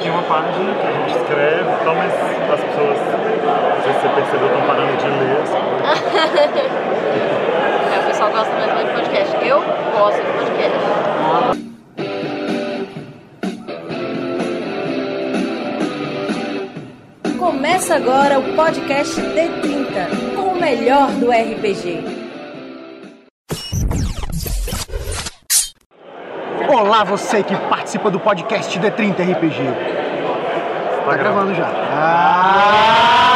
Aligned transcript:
Tem 0.00 0.10
uma 0.10 0.22
página 0.22 0.74
que 0.74 0.86
a 0.86 0.92
gente 0.92 1.10
escreve, 1.14 1.70
então, 1.78 1.94
mas 1.94 2.10
as 2.14 2.60
pessoas, 2.64 2.96
não 2.96 3.82
sei 3.82 3.92
se 3.92 4.00
você 4.00 4.08
percebeu, 4.08 4.46
estão 4.46 4.62
parando 4.66 4.96
de 4.96 5.04
ler. 5.04 5.44
é, 7.94 7.98
o 7.98 8.02
pessoal 8.06 8.30
gosta 8.30 8.54
mesmo 8.54 8.78
de 8.78 8.84
podcast. 8.94 9.36
Eu 9.46 9.62
gosto 9.92 10.16
de 10.16 10.22
podcast. 10.32 10.78
Começa 17.38 17.96
agora 17.96 18.38
o 18.38 18.54
podcast 18.54 19.20
D30, 19.20 20.08
com 20.34 20.52
o 20.52 20.58
melhor 20.58 21.10
do 21.12 21.30
RPG. 21.30 22.19
Olá, 27.00 27.04
você 27.16 27.42
que 27.42 27.56
participa 27.56 28.10
do 28.10 28.20
podcast 28.20 28.78
D30 28.78 29.32
RPG. 29.32 29.62
Tá, 31.06 31.16
gravando 31.16 31.54
já. 31.54 31.66
Ah! 31.66 33.29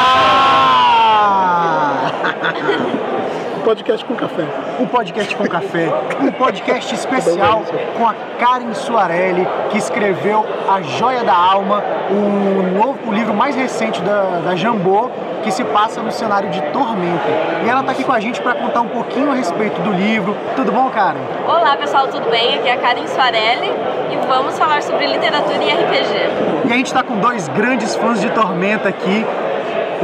Podcast 3.64 4.04
com 4.04 4.14
café. 4.14 4.44
Um 4.78 4.86
podcast 4.86 5.36
com 5.36 5.48
café. 5.48 5.88
Um 6.20 6.30
podcast 6.30 6.94
especial 6.94 7.62
com 7.96 8.06
a 8.06 8.14
Karen 8.38 8.74
Suarelli, 8.74 9.48
que 9.70 9.78
escreveu 9.78 10.44
A 10.68 10.82
Joia 10.82 11.24
da 11.24 11.34
Alma, 11.34 11.82
o, 12.10 12.78
novo, 12.78 12.98
o 13.08 13.12
livro 13.12 13.32
mais 13.32 13.56
recente 13.56 14.02
da, 14.02 14.40
da 14.44 14.54
Jambô, 14.54 15.10
que 15.42 15.50
se 15.50 15.64
passa 15.64 16.02
no 16.02 16.12
cenário 16.12 16.50
de 16.50 16.60
Tormenta. 16.72 17.28
E 17.64 17.68
ela 17.68 17.80
está 17.80 17.92
aqui 17.92 18.04
com 18.04 18.12
a 18.12 18.20
gente 18.20 18.40
para 18.42 18.54
contar 18.54 18.82
um 18.82 18.88
pouquinho 18.88 19.30
a 19.32 19.34
respeito 19.34 19.80
do 19.80 19.92
livro. 19.92 20.36
Tudo 20.54 20.70
bom, 20.70 20.90
Karen? 20.90 21.20
Olá, 21.46 21.74
pessoal, 21.76 22.06
tudo 22.08 22.28
bem? 22.30 22.58
Aqui 22.58 22.68
é 22.68 22.72
a 22.72 22.76
Karen 22.76 23.06
Suarelli 23.06 23.72
e 24.12 24.26
vamos 24.26 24.58
falar 24.58 24.82
sobre 24.82 25.06
literatura 25.06 25.56
e 25.56 25.70
RPG. 25.70 26.68
E 26.68 26.72
a 26.72 26.76
gente 26.76 26.86
está 26.86 27.02
com 27.02 27.16
dois 27.16 27.48
grandes 27.48 27.96
fãs 27.96 28.20
de 28.20 28.28
Tormenta 28.30 28.90
aqui. 28.90 29.24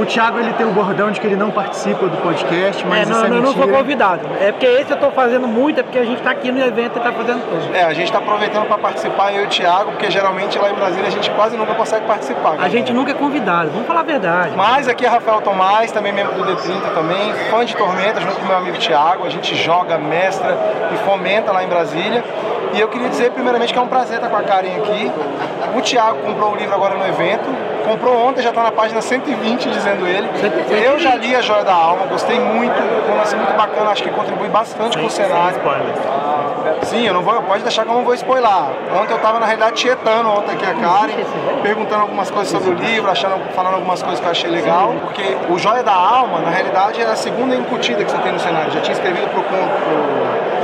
O 0.01 0.07
Thiago 0.07 0.39
ele 0.39 0.55
tem 0.55 0.67
o 0.67 0.71
bordão 0.71 1.11
de 1.11 1.21
que 1.21 1.27
ele 1.27 1.37
não 1.37 1.51
participa 1.51 2.07
do 2.07 2.17
podcast, 2.23 2.87
mas 2.87 3.07
é, 3.07 3.13
não, 3.13 3.19
isso 3.19 3.27
é 3.27 3.29
não, 3.29 3.37
mentira. 3.43 3.59
não 3.59 3.69
sou 3.69 3.79
convidado. 3.79 4.27
É 4.41 4.51
porque 4.51 4.65
esse 4.65 4.91
eu 4.91 4.95
estou 4.95 5.11
fazendo 5.11 5.47
muito, 5.47 5.79
é 5.79 5.83
porque 5.83 5.99
a 5.99 6.05
gente 6.07 6.17
está 6.17 6.31
aqui 6.31 6.51
no 6.51 6.59
evento 6.59 6.95
e 6.95 6.99
está 6.99 7.13
fazendo 7.13 7.43
tudo. 7.45 7.77
É, 7.77 7.85
a 7.85 7.93
gente 7.93 8.07
está 8.07 8.17
aproveitando 8.17 8.67
para 8.67 8.79
participar, 8.79 9.35
eu 9.35 9.43
e 9.43 9.45
o 9.45 9.49
Thiago, 9.49 9.91
porque 9.91 10.11
geralmente 10.11 10.59
lá 10.59 10.71
em 10.71 10.75
Brasília 10.75 11.07
a 11.07 11.11
gente 11.11 11.31
quase 11.33 11.55
nunca 11.55 11.75
consegue 11.75 12.07
participar. 12.07 12.57
A 12.59 12.69
gente 12.71 12.95
nunca 12.95 13.11
é 13.11 13.15
convidado, 13.15 13.69
vamos 13.73 13.87
falar 13.87 14.01
a 14.01 14.05
verdade. 14.05 14.57
Mas 14.57 14.89
aqui 14.89 15.05
é 15.05 15.09
Rafael 15.09 15.43
Tomás, 15.43 15.93
também 15.93 16.15
membro 16.15 16.33
do 16.33 16.47
D30 16.47 16.95
também, 16.95 17.35
fã 17.51 17.63
de 17.63 17.77
Tormenta, 17.77 18.23
junto 18.23 18.37
com 18.37 18.47
meu 18.47 18.57
amigo 18.57 18.79
Thiago. 18.79 19.27
A 19.27 19.29
gente 19.29 19.55
joga, 19.55 19.99
mestra 19.99 20.57
e 20.95 20.97
fomenta 21.05 21.53
lá 21.53 21.63
em 21.63 21.69
Brasília. 21.69 22.25
E 22.73 22.81
eu 22.81 22.89
queria 22.89 23.11
dizer 23.11 23.33
primeiramente 23.33 23.71
que 23.71 23.79
é 23.79 23.83
um 23.83 23.89
prazer 23.89 24.17
estar 24.17 24.31
com 24.31 24.37
a 24.37 24.43
Karen 24.43 24.77
aqui. 24.77 25.13
O 25.77 25.83
Thiago 25.83 26.21
comprou 26.21 26.53
o 26.53 26.57
livro 26.57 26.75
agora 26.75 26.95
no 26.95 27.07
evento. 27.07 27.45
Comprou 27.91 28.17
ontem, 28.25 28.41
já 28.41 28.51
está 28.51 28.63
na 28.63 28.71
página 28.71 29.03
120, 29.03 29.69
dizendo 29.69 30.07
ele. 30.07 30.29
Eu 30.71 30.97
já 31.01 31.17
li 31.17 31.35
A 31.35 31.41
Joia 31.41 31.65
da 31.65 31.75
Alma, 31.75 32.07
gostei 32.07 32.39
muito, 32.39 32.73
um 33.11 33.17
lance 33.17 33.35
muito 33.35 33.53
bacana, 33.55 33.91
acho 33.91 34.05
que 34.05 34.11
contribui 34.11 34.49
bastante 34.49 34.97
com 34.97 35.07
o 35.07 35.11
cenário. 35.11 35.61
Sim, 36.85 37.05
eu 37.05 37.13
não 37.13 37.23
vou, 37.23 37.43
pode 37.43 37.65
deixar 37.65 37.83
que 37.83 37.91
eu 37.91 37.95
não 37.95 38.05
vou 38.05 38.15
spoiler. 38.15 38.49
Ontem 38.95 39.11
eu 39.11 39.17
estava 39.17 39.41
na 39.41 39.47
realidade 39.47 39.75
tietando 39.75 40.29
ontem 40.29 40.53
aqui 40.53 40.67
a 40.67 40.75
Karen, 40.75 41.15
perguntando 41.65 42.03
algumas 42.03 42.31
coisas 42.31 42.53
sobre 42.53 42.71
o 42.71 42.75
livro, 42.75 43.11
achando, 43.11 43.41
falando 43.55 43.75
algumas 43.75 44.01
coisas 44.01 44.21
que 44.21 44.27
eu 44.27 44.31
achei 44.31 44.51
legal, 44.51 44.95
porque 45.03 45.37
o 45.49 45.59
Joia 45.59 45.83
da 45.83 45.93
Alma, 45.93 46.39
na 46.43 46.51
realidade, 46.51 47.01
é 47.01 47.07
a 47.07 47.17
segunda 47.17 47.57
incutida 47.57 48.05
que 48.05 48.11
você 48.13 48.19
tem 48.19 48.31
no 48.31 48.39
cenário. 48.39 48.71
Já 48.71 48.83
tinha 48.83 48.95
escrevido 48.95 49.27
pro, 49.31 49.43
pro 49.43 49.59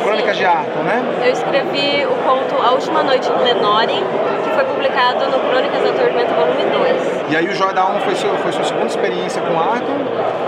Crônicas 0.04 0.36
de 0.36 0.44
Arthur, 0.44 0.84
né? 0.84 1.02
Eu 1.24 1.32
escrevi 1.32 2.06
o 2.06 2.14
conto 2.22 2.62
A 2.62 2.70
Última 2.70 3.02
Noite 3.02 3.28
em 3.28 3.42
Lenore, 3.42 4.04
que 4.44 4.50
foi 4.50 4.64
publicado 4.64 5.26
no 5.26 5.40
Crônicas 5.40 5.82
da 5.82 5.92
Tormenta, 5.92 6.32
volume 6.32 6.64
2. 6.64 7.15
E 7.28 7.36
aí 7.36 7.46
o 7.48 7.80
Alma 7.80 8.00
foi, 8.00 8.14
seu, 8.14 8.34
foi 8.38 8.52
sua 8.52 8.64
segunda 8.64 8.86
experiência 8.86 9.42
com 9.42 9.58
Arthur? 9.58 9.96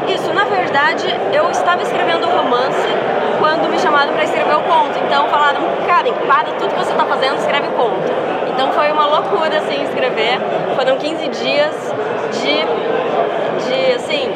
Isso, 0.09 0.33
na 0.33 0.45
verdade, 0.45 1.07
eu 1.33 1.51
estava 1.51 1.83
escrevendo 1.83 2.27
um 2.27 2.31
romance 2.31 2.89
quando 3.39 3.69
me 3.69 3.79
chamaram 3.79 4.13
para 4.13 4.25
escrever 4.25 4.55
o 4.55 4.63
conto. 4.63 4.99
Então 5.05 5.29
falaram, 5.29 5.61
Karen, 5.87 6.13
para 6.27 6.53
tudo 6.59 6.75
que 6.75 6.79
você 6.79 6.93
está 6.93 7.05
fazendo, 7.05 7.37
escreve 7.39 7.69
o 7.69 7.73
conto. 7.73 8.13
Então 8.53 8.73
foi 8.73 8.91
uma 8.93 9.07
loucura, 9.07 9.59
assim, 9.59 9.83
escrever. 9.83 10.39
Foram 10.77 10.97
15 10.97 11.29
dias 11.29 11.75
de, 12.43 13.69
de 13.69 13.93
assim, 13.95 14.33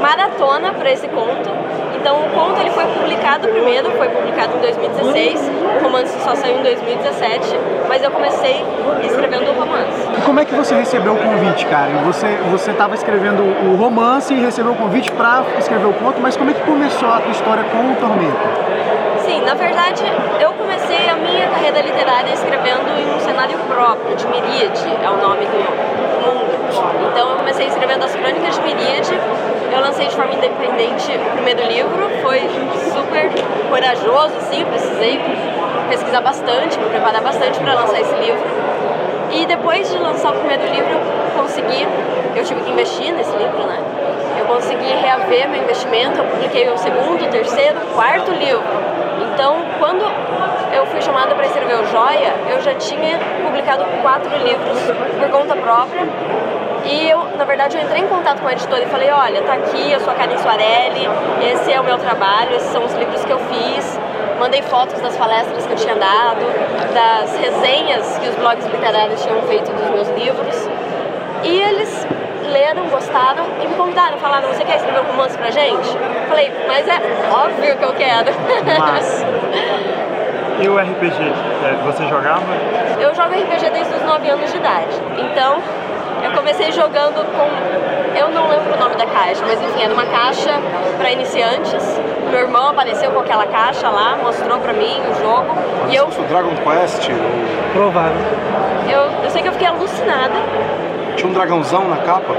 maratona 0.00 0.72
para 0.72 0.90
esse 0.90 1.08
conto. 1.08 1.61
Então 2.02 2.18
o 2.18 2.28
conto 2.30 2.60
ele 2.60 2.70
foi 2.70 2.84
publicado 2.84 3.46
primeiro, 3.46 3.88
foi 3.92 4.08
publicado 4.08 4.56
em 4.56 4.60
2016, 4.60 5.50
o 5.80 5.84
romance 5.84 6.18
só 6.24 6.34
saiu 6.34 6.58
em 6.58 6.62
2017, 6.64 7.60
mas 7.88 8.02
eu 8.02 8.10
comecei 8.10 8.64
escrevendo 9.04 9.48
o 9.48 9.54
romance. 9.54 10.08
E 10.18 10.20
como 10.22 10.40
é 10.40 10.44
que 10.44 10.52
você 10.52 10.74
recebeu 10.74 11.12
o 11.12 11.16
convite, 11.16 11.64
Karen? 11.66 12.02
Você 12.02 12.26
você 12.50 12.72
estava 12.72 12.96
escrevendo 12.96 13.40
o 13.40 13.76
romance 13.76 14.34
e 14.34 14.40
recebeu 14.40 14.72
o 14.72 14.74
convite 14.74 15.12
para 15.12 15.44
escrever 15.56 15.86
o 15.86 15.92
conto, 15.92 16.20
mas 16.20 16.36
como 16.36 16.50
é 16.50 16.54
que 16.54 16.62
começou 16.62 17.08
a 17.08 17.20
tua 17.20 17.30
história 17.30 17.62
com 17.70 17.92
o 17.92 17.94
Tormenta? 17.94 19.22
Sim, 19.24 19.42
na 19.42 19.54
verdade 19.54 20.02
eu 20.40 20.52
comecei 20.54 21.08
a 21.08 21.14
minha 21.14 21.46
carreira 21.50 21.82
literária 21.82 22.32
escrevendo 22.32 22.98
em 22.98 23.14
um 23.14 23.20
cenário 23.20 23.56
próprio, 23.68 24.16
de 24.16 24.26
Miríade, 24.26 24.88
é 25.00 25.08
o 25.08 25.16
nome 25.18 25.46
do 25.46 25.58
mundo. 26.26 26.52
Então 27.12 27.30
eu 27.30 27.36
comecei 27.36 27.68
escrevendo 27.68 28.04
as 28.04 28.12
crônicas 28.16 28.56
de 28.56 28.62
Miríade, 28.62 29.12
eu 29.72 29.80
lancei 29.80 30.01
de 30.12 30.16
forma 30.16 30.34
independente 30.34 31.10
o 31.10 31.30
primeiro 31.32 31.62
livro, 31.66 32.10
foi 32.20 32.40
super 32.92 33.30
corajoso, 33.70 34.36
assim, 34.36 34.62
precisei 34.66 35.18
pesquisar 35.88 36.20
bastante, 36.20 36.78
me 36.78 36.90
preparar 36.90 37.22
bastante 37.22 37.58
para 37.58 37.72
lançar 37.72 37.98
esse 37.98 38.14
livro. 38.16 38.44
E 39.32 39.46
depois 39.46 39.90
de 39.90 39.98
lançar 39.98 40.32
o 40.32 40.34
primeiro 40.34 40.64
livro, 40.64 40.92
eu 40.92 41.40
consegui, 41.42 41.88
eu 42.36 42.44
tive 42.44 42.60
que 42.60 42.70
investir 42.70 43.10
nesse 43.14 43.34
livro, 43.38 43.64
né? 43.64 43.78
Eu 44.38 44.44
consegui 44.44 44.92
reaver 44.92 45.48
meu 45.48 45.62
investimento, 45.62 46.18
eu 46.18 46.24
publiquei 46.24 46.68
o 46.68 46.76
segundo, 46.76 47.30
terceiro, 47.30 47.80
quarto 47.94 48.30
livro. 48.32 48.62
Então, 49.32 49.56
quando 49.78 50.04
eu 50.74 50.84
fui 50.86 51.00
chamada 51.00 51.34
para 51.34 51.46
escrever 51.46 51.80
o 51.80 51.86
Joia, 51.86 52.34
eu 52.50 52.60
já 52.60 52.74
tinha 52.74 53.18
publicado 53.46 53.82
quatro 54.02 54.30
livros 54.36 54.78
por 55.18 55.30
conta 55.30 55.56
própria. 55.56 56.02
E 56.84 57.08
eu, 57.08 57.36
na 57.36 57.44
verdade, 57.44 57.76
eu 57.76 57.82
entrei 57.82 58.02
em 58.02 58.08
contato 58.08 58.40
com 58.40 58.48
a 58.48 58.52
editora 58.52 58.82
e 58.82 58.86
falei, 58.86 59.10
olha, 59.10 59.42
tá 59.42 59.54
aqui, 59.54 59.92
eu 59.92 60.00
sou 60.00 60.12
a 60.12 60.16
Karen 60.16 60.36
Suarelli, 60.38 61.08
esse 61.52 61.72
é 61.72 61.80
o 61.80 61.84
meu 61.84 61.96
trabalho, 61.98 62.56
esses 62.56 62.70
são 62.70 62.84
os 62.84 62.92
livros 62.94 63.24
que 63.24 63.32
eu 63.32 63.38
fiz. 63.38 64.00
Mandei 64.40 64.62
fotos 64.62 65.00
das 65.00 65.16
palestras 65.16 65.64
que 65.64 65.72
eu 65.72 65.76
tinha 65.76 65.94
dado, 65.94 66.44
das 66.92 67.36
resenhas 67.36 68.18
que 68.18 68.28
os 68.28 68.34
blogs 68.34 68.66
literários 68.66 69.22
tinham 69.22 69.40
feito 69.42 69.72
dos 69.72 69.90
meus 69.90 70.08
livros. 70.08 70.68
E 71.44 71.60
eles 71.60 72.06
leram, 72.50 72.88
gostaram 72.88 73.44
e 73.62 73.68
me 73.68 73.74
convidaram, 73.76 74.18
falaram, 74.18 74.48
você 74.48 74.64
quer 74.64 74.76
escrever 74.76 75.00
um 75.00 75.04
romance 75.04 75.38
pra 75.38 75.50
gente? 75.50 75.88
Falei, 76.28 76.52
mas 76.66 76.88
é 76.88 77.00
óbvio 77.32 77.76
que 77.76 77.84
eu 77.84 77.92
quero. 77.92 78.32
Mas, 78.78 79.24
e 80.60 80.68
o 80.68 80.76
RPG, 80.76 81.32
você 81.84 82.08
jogava? 82.08 82.42
Eu 83.00 83.14
jogo 83.14 83.30
RPG 83.30 83.70
desde 83.70 83.94
os 83.94 84.02
9 84.02 84.28
anos 84.28 84.50
de 84.50 84.56
idade. 84.56 85.00
Então, 85.18 85.62
eu 86.22 86.32
comecei 86.32 86.72
jogando 86.72 87.24
com. 87.32 88.18
Eu 88.18 88.28
não 88.30 88.48
lembro 88.48 88.74
o 88.74 88.78
nome 88.78 88.94
da 88.96 89.06
caixa, 89.06 89.42
mas 89.46 89.60
enfim, 89.62 89.82
era 89.82 89.92
uma 89.94 90.04
caixa 90.06 90.50
para 90.98 91.10
iniciantes. 91.10 92.00
Meu 92.30 92.40
irmão 92.40 92.68
apareceu 92.68 93.10
com 93.10 93.20
aquela 93.20 93.46
caixa 93.46 93.88
lá, 93.88 94.16
mostrou 94.22 94.58
pra 94.58 94.72
mim 94.72 95.00
o 95.10 95.14
jogo. 95.20 95.54
Mas 95.82 95.92
e 95.92 95.96
eu. 95.96 96.06
O 96.06 96.22
Dragon 96.28 96.54
Quest? 96.56 97.08
Ou... 97.08 97.72
Provável. 97.72 98.16
Eu, 98.88 99.24
eu 99.24 99.30
sei 99.30 99.42
que 99.42 99.48
eu 99.48 99.52
fiquei 99.52 99.68
alucinada. 99.68 100.34
Tinha 101.16 101.28
um 101.28 101.32
dragãozão 101.32 101.88
na 101.88 101.96
capa? 101.98 102.34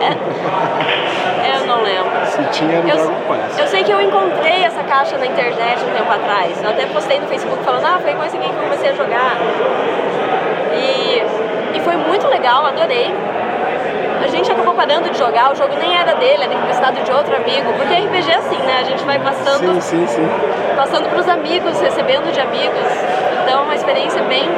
É, 0.00 1.58
eu 1.60 1.66
não 1.66 1.82
lembro. 1.82 2.26
Se 2.26 2.42
tinha, 2.50 2.78
era 2.78 2.86
o 2.86 2.88
Eu, 2.88 2.96
Dragon 2.96 3.14
Quest. 3.28 3.58
eu 3.60 3.66
sei 3.68 3.84
que 3.84 3.90
eu 3.90 4.00
encontrei 4.00 4.64
essa 4.64 4.82
caixa 4.82 5.16
na 5.18 5.26
internet 5.26 5.82
um 5.84 5.92
tempo 5.96 6.10
atrás. 6.12 6.62
Eu 6.62 6.70
até 6.70 6.86
postei 6.86 7.20
no 7.20 7.26
Facebook 7.26 7.62
falando, 7.64 7.84
ah, 7.84 7.98
foi 8.02 8.14
com 8.14 8.24
esse 8.24 8.36
aqui 8.36 8.48
que 8.48 8.54
eu 8.54 8.62
comecei 8.62 8.90
a 8.90 8.94
jogar. 8.94 9.36
E 10.74 11.22
foi 11.92 11.96
muito 12.08 12.26
legal, 12.28 12.64
adorei. 12.66 13.12
A 14.24 14.28
gente 14.28 14.50
acabou 14.50 14.72
parando 14.74 15.10
de 15.10 15.18
jogar, 15.18 15.52
o 15.52 15.54
jogo 15.54 15.74
nem 15.78 15.94
era 15.94 16.14
dele, 16.14 16.44
era 16.44 16.54
emprestado 16.54 17.02
de 17.04 17.10
outro 17.12 17.34
amigo, 17.36 17.72
porque 17.74 17.94
RPG 17.94 18.30
é 18.30 18.36
assim, 18.36 18.56
né? 18.58 18.78
A 18.80 18.84
gente 18.84 19.04
vai 19.04 19.18
passando, 19.18 19.80
Sim, 19.80 19.80
sim, 19.80 20.06
sim. 20.06 20.28
passando 20.76 21.08
pros 21.10 21.28
amigos, 21.28 21.78
recebendo 21.80 22.32
de 22.32 22.40
amigos. 22.40 22.86
Então 23.42 23.60
é 23.60 23.62
uma 23.64 23.74
experiência 23.74 24.22
bem, 24.22 24.48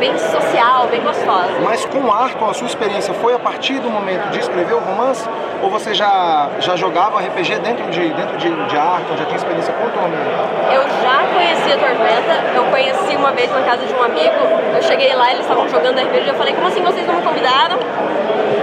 bem 0.00 0.18
social, 0.18 0.88
bem 0.90 1.00
gostosa. 1.02 1.52
Mas 1.62 1.84
com 1.84 2.00
o 2.00 2.10
Arthur, 2.10 2.50
a 2.50 2.54
sua 2.54 2.66
experiência 2.66 3.12
foi 3.14 3.34
a 3.34 3.38
partir 3.38 3.78
do 3.78 3.90
momento 3.90 4.30
de 4.30 4.40
escrever 4.40 4.74
o 4.74 4.80
romance? 4.80 5.28
Ou 5.62 5.70
você 5.70 5.92
já, 5.92 6.48
já 6.58 6.74
jogava 6.74 7.20
RPG 7.20 7.58
dentro 7.58 7.84
de, 7.90 8.08
dentro 8.08 8.36
de, 8.38 8.48
de 8.48 8.74
já 8.74 8.98
tinha 9.26 9.36
experiência 9.36 9.72
com 9.74 9.86
o 9.86 9.90
Tormenta? 9.90 10.74
Eu 10.74 10.82
já 11.02 11.22
conhecia 11.34 11.74
a 11.74 11.78
Tormenta, 11.78 12.56
eu 12.56 12.64
conheci 12.64 13.09
uma 13.20 13.32
vez 13.32 13.52
na 13.52 13.60
casa 13.62 13.84
de 13.84 13.92
um 13.92 14.02
amigo, 14.02 14.40
eu 14.74 14.82
cheguei 14.82 15.14
lá, 15.14 15.30
eles 15.30 15.42
estavam 15.42 15.68
jogando 15.68 15.98
RPG, 16.00 16.28
eu 16.28 16.34
falei, 16.34 16.54
como 16.54 16.66
assim 16.66 16.82
vocês 16.82 17.06
não 17.06 17.14
me 17.14 17.22
convidaram? 17.22 17.78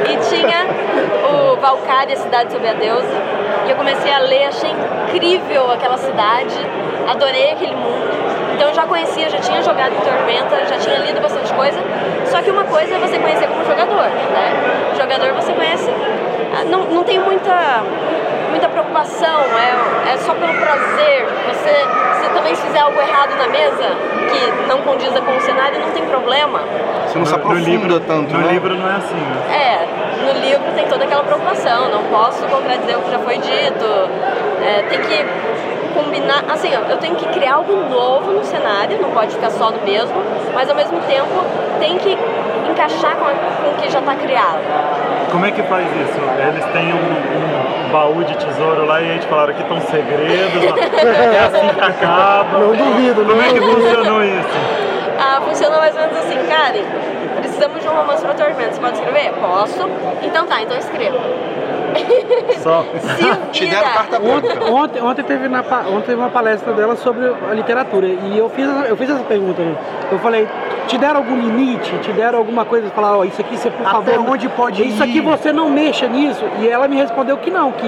E 0.09 0.17
tinha 0.29 0.65
o 1.29 1.55
Valkyria, 1.57 2.15
Cidade 2.15 2.51
Sob 2.51 2.67
a 2.67 2.73
Deusa, 2.73 3.21
e 3.65 3.69
eu 3.69 3.75
comecei 3.75 4.11
a 4.11 4.19
ler, 4.19 4.45
achei 4.45 4.71
incrível 4.71 5.71
aquela 5.71 5.97
cidade, 5.97 6.55
adorei 7.07 7.51
aquele 7.51 7.75
mundo. 7.75 8.07
Então 8.55 8.69
eu 8.69 8.73
já 8.73 8.87
conhecia, 8.87 9.29
já 9.29 9.37
tinha 9.37 9.61
jogado 9.61 9.93
Tormenta, 10.03 10.65
já 10.65 10.77
tinha 10.79 10.97
lido 10.97 11.21
bastante 11.21 11.53
coisa. 11.53 11.79
Só 12.25 12.41
que 12.41 12.49
uma 12.49 12.63
coisa 12.63 12.95
é 12.95 12.97
você 12.97 13.19
conhecer 13.19 13.47
como 13.47 13.63
jogador, 13.63 14.09
né? 14.09 14.93
Jogador 14.97 15.33
você 15.33 15.53
conhece, 15.53 15.91
ah, 16.57 16.63
não, 16.65 16.85
não 16.85 17.03
tem 17.03 17.19
muita, 17.19 17.83
muita 18.49 18.67
preocupação, 18.67 19.41
é, 19.41 20.13
é 20.13 20.17
só 20.17 20.33
pelo 20.33 20.53
prazer. 20.53 21.27
Você, 21.49 21.73
se 22.19 22.29
também 22.33 22.55
fizer 22.55 22.79
algo 22.79 22.99
errado 22.99 23.35
na 23.37 23.47
mesa, 23.47 24.16
que 24.27 24.67
não 24.67 24.79
condiza 24.81 25.19
com 25.21 25.35
o 25.35 25.41
cenário, 25.41 25.79
não 25.79 25.91
tem 25.91 26.03
problema. 26.05 26.59
Você 27.07 27.17
não 27.17 27.25
se 27.25 27.31
No- 27.31 27.37
no 27.37 27.43
aprofunda 27.45 27.69
livro, 27.69 27.99
tanto, 28.01 28.33
No 28.33 28.39
né? 28.39 28.51
livro 28.51 28.75
não 28.75 28.89
é 28.89 28.95
assim, 28.95 29.15
né? 29.15 29.55
É, 29.55 30.23
no 30.25 30.39
livro 30.39 30.71
tem 30.75 30.85
toda 30.87 31.03
aquela 31.05 31.23
preocupação, 31.23 31.89
não 31.89 32.03
posso 32.03 32.43
contradizer 32.45 32.97
o 32.97 33.01
que 33.01 33.11
já 33.11 33.19
foi 33.19 33.37
dito, 33.37 33.85
é, 34.63 34.81
tem 34.89 34.99
que 35.01 35.25
combinar, 35.93 36.43
assim, 36.49 36.69
eu 36.73 36.97
tenho 36.97 37.15
que 37.15 37.25
criar 37.29 37.55
algo 37.55 37.73
novo 37.89 38.31
no 38.31 38.43
cenário, 38.43 38.99
não 39.01 39.09
pode 39.11 39.31
ficar 39.33 39.49
só 39.49 39.71
no 39.71 39.81
mesmo, 39.83 40.15
mas 40.53 40.69
ao 40.69 40.75
mesmo 40.75 40.99
tempo 41.01 41.43
tem 41.79 41.97
que 41.97 42.17
encaixar 42.69 43.15
com, 43.15 43.25
a- 43.25 43.33
com 43.33 43.69
o 43.71 43.73
que 43.81 43.89
já 43.89 43.99
está 43.99 44.13
criado. 44.15 44.61
Como 45.31 45.45
é 45.45 45.51
que 45.51 45.61
faz 45.63 45.85
isso? 45.87 46.19
Eles 46.47 46.65
têm 46.71 46.93
um, 46.93 46.97
um 46.97 47.56
baú 47.91 48.23
de 48.23 48.35
tesouro 48.37 48.85
lá 48.85 49.01
e 49.01 49.11
aí 49.11 49.19
te 49.19 49.27
falaram 49.27 49.53
que 49.53 49.61
estão 49.61 49.79
segredos, 49.81 50.63
é 50.63 51.39
assim 51.39 51.73
que 51.73 51.81
acaba. 51.81 52.57
Não 52.59 52.73
duvido, 52.75 53.21
não 53.23 53.29
Como 53.29 53.41
é 53.41 53.53
que 53.53 53.61
funcionou 53.61 54.23
isso? 54.23 54.57
Ah, 55.19 55.41
funciona 55.41 55.77
mais 55.77 55.95
ou 55.95 56.01
menos 56.01 56.17
assim, 56.17 56.37
Karen, 56.47 56.83
precisamos 57.39 57.81
de 57.81 57.87
um 57.87 57.91
romance 57.91 58.23
para 58.23 58.33
Tormenta, 58.35 58.73
você 58.73 58.79
pode 58.79 58.93
escrever? 58.97 59.31
Posso. 59.33 59.89
Então 60.21 60.45
tá, 60.45 60.61
então 60.61 60.77
escreva. 60.77 61.17
Só. 62.59 62.85
Te 63.51 63.65
deram 63.65 63.89
carta 63.89 64.17
Ontem, 64.21 64.49
branca. 64.49 64.71
ontem, 64.71 65.01
ontem, 65.01 65.23
teve 65.23 65.47
na, 65.47 65.61
ontem 65.61 66.01
teve 66.07 66.15
uma 66.21 66.29
palestra 66.29 66.73
dela 66.73 66.95
sobre 66.95 67.25
a 67.49 67.53
literatura 67.53 68.05
e 68.07 68.37
eu 68.37 68.49
fiz, 68.49 68.67
eu 68.87 68.95
fiz 68.95 69.09
essa 69.09 69.23
pergunta. 69.23 69.61
né? 69.61 69.75
Eu 70.11 70.19
falei, 70.19 70.47
te 70.87 70.97
deram 70.97 71.17
algum 71.17 71.35
limite? 71.39 71.91
Te 71.99 72.11
deram 72.11 72.39
alguma 72.39 72.65
coisa? 72.65 72.89
Falar, 72.89 73.17
ó, 73.17 73.23
isso 73.23 73.39
aqui 73.41 73.55
você, 73.57 73.69
por 73.69 73.85
Até 73.85 74.13
favor. 74.13 74.29
onde 74.31 74.47
pode 74.49 74.87
Isso 74.87 75.03
aqui 75.03 75.17
ir? 75.17 75.21
você 75.21 75.51
não 75.53 75.69
mexa 75.69 76.07
nisso. 76.07 76.43
E 76.59 76.67
ela 76.67 76.87
me 76.87 76.95
respondeu 76.95 77.37
que 77.37 77.51
não, 77.51 77.71
que. 77.71 77.87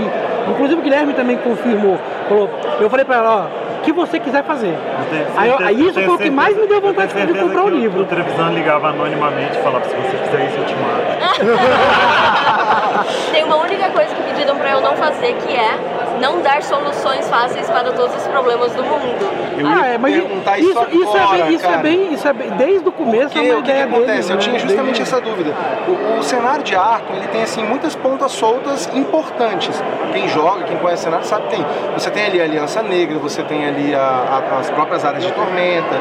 Inclusive 0.49 0.79
o 0.79 0.83
Guilherme 0.83 1.13
também 1.13 1.37
confirmou. 1.37 1.97
Falou, 2.27 2.49
eu 2.79 2.89
falei 2.89 3.05
pra 3.05 3.15
ela, 3.17 3.35
ó, 3.35 3.77
o 3.77 3.81
que 3.81 3.91
você 3.93 4.19
quiser 4.19 4.43
fazer. 4.43 4.77
Tenho 5.09 5.25
Aí, 5.37 5.49
eu- 5.49 5.59
aí 5.59 5.87
isso 5.87 6.01
foi 6.01 6.13
o 6.13 6.17
que 6.17 6.29
mais 6.29 6.55
me 6.57 6.67
deu 6.67 6.81
vontade 6.81 7.13
de 7.13 7.33
comprar 7.39 7.63
o 7.63 7.71
que 7.71 7.77
livro. 7.77 8.01
O 8.01 8.05
televisão 8.05 8.53
ligava 8.53 8.89
anonimamente 8.89 9.57
e 9.57 9.61
falava: 9.63 9.85
se 9.85 9.95
você 9.95 10.17
fizer 10.17 10.45
isso, 10.47 10.57
eu 10.57 10.65
te 10.65 10.75
mato. 10.75 10.99
Tem 13.31 13.43
uma 13.43 13.55
única 13.57 13.89
coisa 13.89 14.13
que 14.13 14.21
pediram 14.23 14.55
para 14.57 14.71
eu 14.71 14.81
não 14.81 14.95
fazer, 14.95 15.33
que 15.35 15.55
é 15.55 15.71
não 16.19 16.41
dar 16.41 16.61
soluções 16.63 17.27
fáceis 17.29 17.67
para 17.69 17.91
todos 17.91 18.15
os 18.15 18.27
problemas 18.27 18.71
do 18.73 18.83
mundo. 18.83 19.29
Eu 19.57 19.67
ah, 19.67 19.87
é, 19.87 19.97
mas 19.97 20.13
perguntar 20.13 20.57
isso, 20.57 20.69
isso, 20.69 20.87
isso, 21.03 21.17
é 21.17 21.27
bem, 21.43 21.53
isso 21.55 21.65
é 21.65 21.69
cara. 21.69 21.81
bem, 21.81 22.13
isso 22.13 22.27
é 22.27 22.33
bem, 22.33 22.49
desde 22.51 22.87
o 22.87 22.91
começo 22.91 23.37
é 23.37 23.41
Porque 23.41 23.49
uma 23.51 23.59
o 23.59 23.63
que, 23.63 23.63
que 23.63 23.69
ideia 23.71 23.83
acontece? 23.85 24.07
deles, 24.11 24.29
eu 24.29 24.35
né? 24.35 24.41
tinha 24.41 24.59
justamente 24.59 24.85
Desde- 24.85 25.01
essa 25.03 25.21
dúvida. 25.21 25.53
O, 25.87 26.19
o 26.19 26.23
cenário 26.23 26.63
de 26.63 26.75
Arkham, 26.75 27.15
ele 27.15 27.27
tem 27.27 27.43
assim 27.43 27.63
muitas 27.63 27.95
pontas 27.95 28.31
soltas 28.31 28.89
importantes. 28.95 29.81
Quem 30.13 30.27
joga, 30.29 30.63
quem 30.63 30.77
conhece 30.77 31.01
o 31.01 31.03
cenário 31.05 31.25
sabe 31.25 31.47
que 31.47 31.55
tem. 31.57 31.65
Você 31.93 32.09
tem 32.11 32.25
ali 32.25 32.39
a 32.41 32.43
Aliança 32.43 32.81
Negra, 32.81 33.17
você 33.19 33.43
tem 33.43 33.65
ali 33.65 33.93
a- 33.93 33.99
a- 33.99 34.59
as 34.59 34.69
próprias 34.69 35.03
áreas 35.03 35.23
de 35.23 35.31
tormenta 35.33 35.95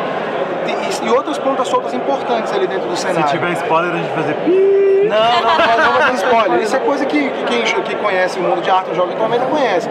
e, 0.66 1.06
e 1.06 1.10
outras 1.10 1.38
pontas 1.38 1.66
soltas 1.68 1.92
importantes 1.94 2.52
ali 2.52 2.66
dentro 2.66 2.88
do 2.88 2.96
Se 2.96 3.02
cenário. 3.06 3.28
tiver 3.30 3.52
spoiler, 3.52 3.92
a 3.92 3.96
gente 3.96 4.06
vai 4.14 4.22
fazer. 4.22 4.77
Não, 5.08 5.16
não, 5.16 5.58
não, 5.58 5.84
não 5.84 5.92
vai 5.98 6.10
ter 6.10 6.14
spoiler. 6.16 6.60
Isso 6.62 6.76
é 6.76 6.78
coisa 6.80 7.06
que, 7.06 7.28
que 7.30 7.44
quem 7.44 7.62
que 7.82 7.94
conhece 7.96 8.38
o 8.38 8.42
mundo 8.42 8.60
de 8.62 8.70
Arkham, 8.70 8.94
joga 8.94 9.12
em 9.12 9.16
tormenta 9.16 9.46
conhece. 9.46 9.88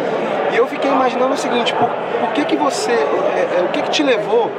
E 0.52 0.56
eu 0.56 0.66
fiquei 0.68 0.90
imaginando 0.90 1.34
o 1.34 1.38
seguinte, 1.38 1.74
por, 1.74 1.90
por 1.90 2.30
que 2.34 2.46
que 2.46 2.56
você, 2.56 2.92
é, 2.92 3.60
é, 3.60 3.62
o 3.64 3.68
que 3.70 3.82
que 3.82 3.90
te 3.90 4.02
levou, 4.04 4.50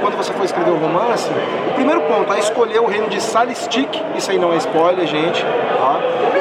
quando 0.00 0.16
você 0.16 0.32
foi 0.34 0.44
escrever 0.44 0.70
o 0.70 0.76
romance, 0.76 1.30
o 1.70 1.74
primeiro 1.74 2.02
ponto, 2.02 2.30
a 2.32 2.38
escolher 2.38 2.80
o 2.80 2.86
reino 2.86 3.08
de 3.08 3.20
Salistic, 3.20 3.88
isso 4.16 4.30
aí 4.30 4.38
não 4.38 4.52
é 4.52 4.56
spoiler, 4.56 5.06
gente, 5.06 5.42
tá? 5.42 6.00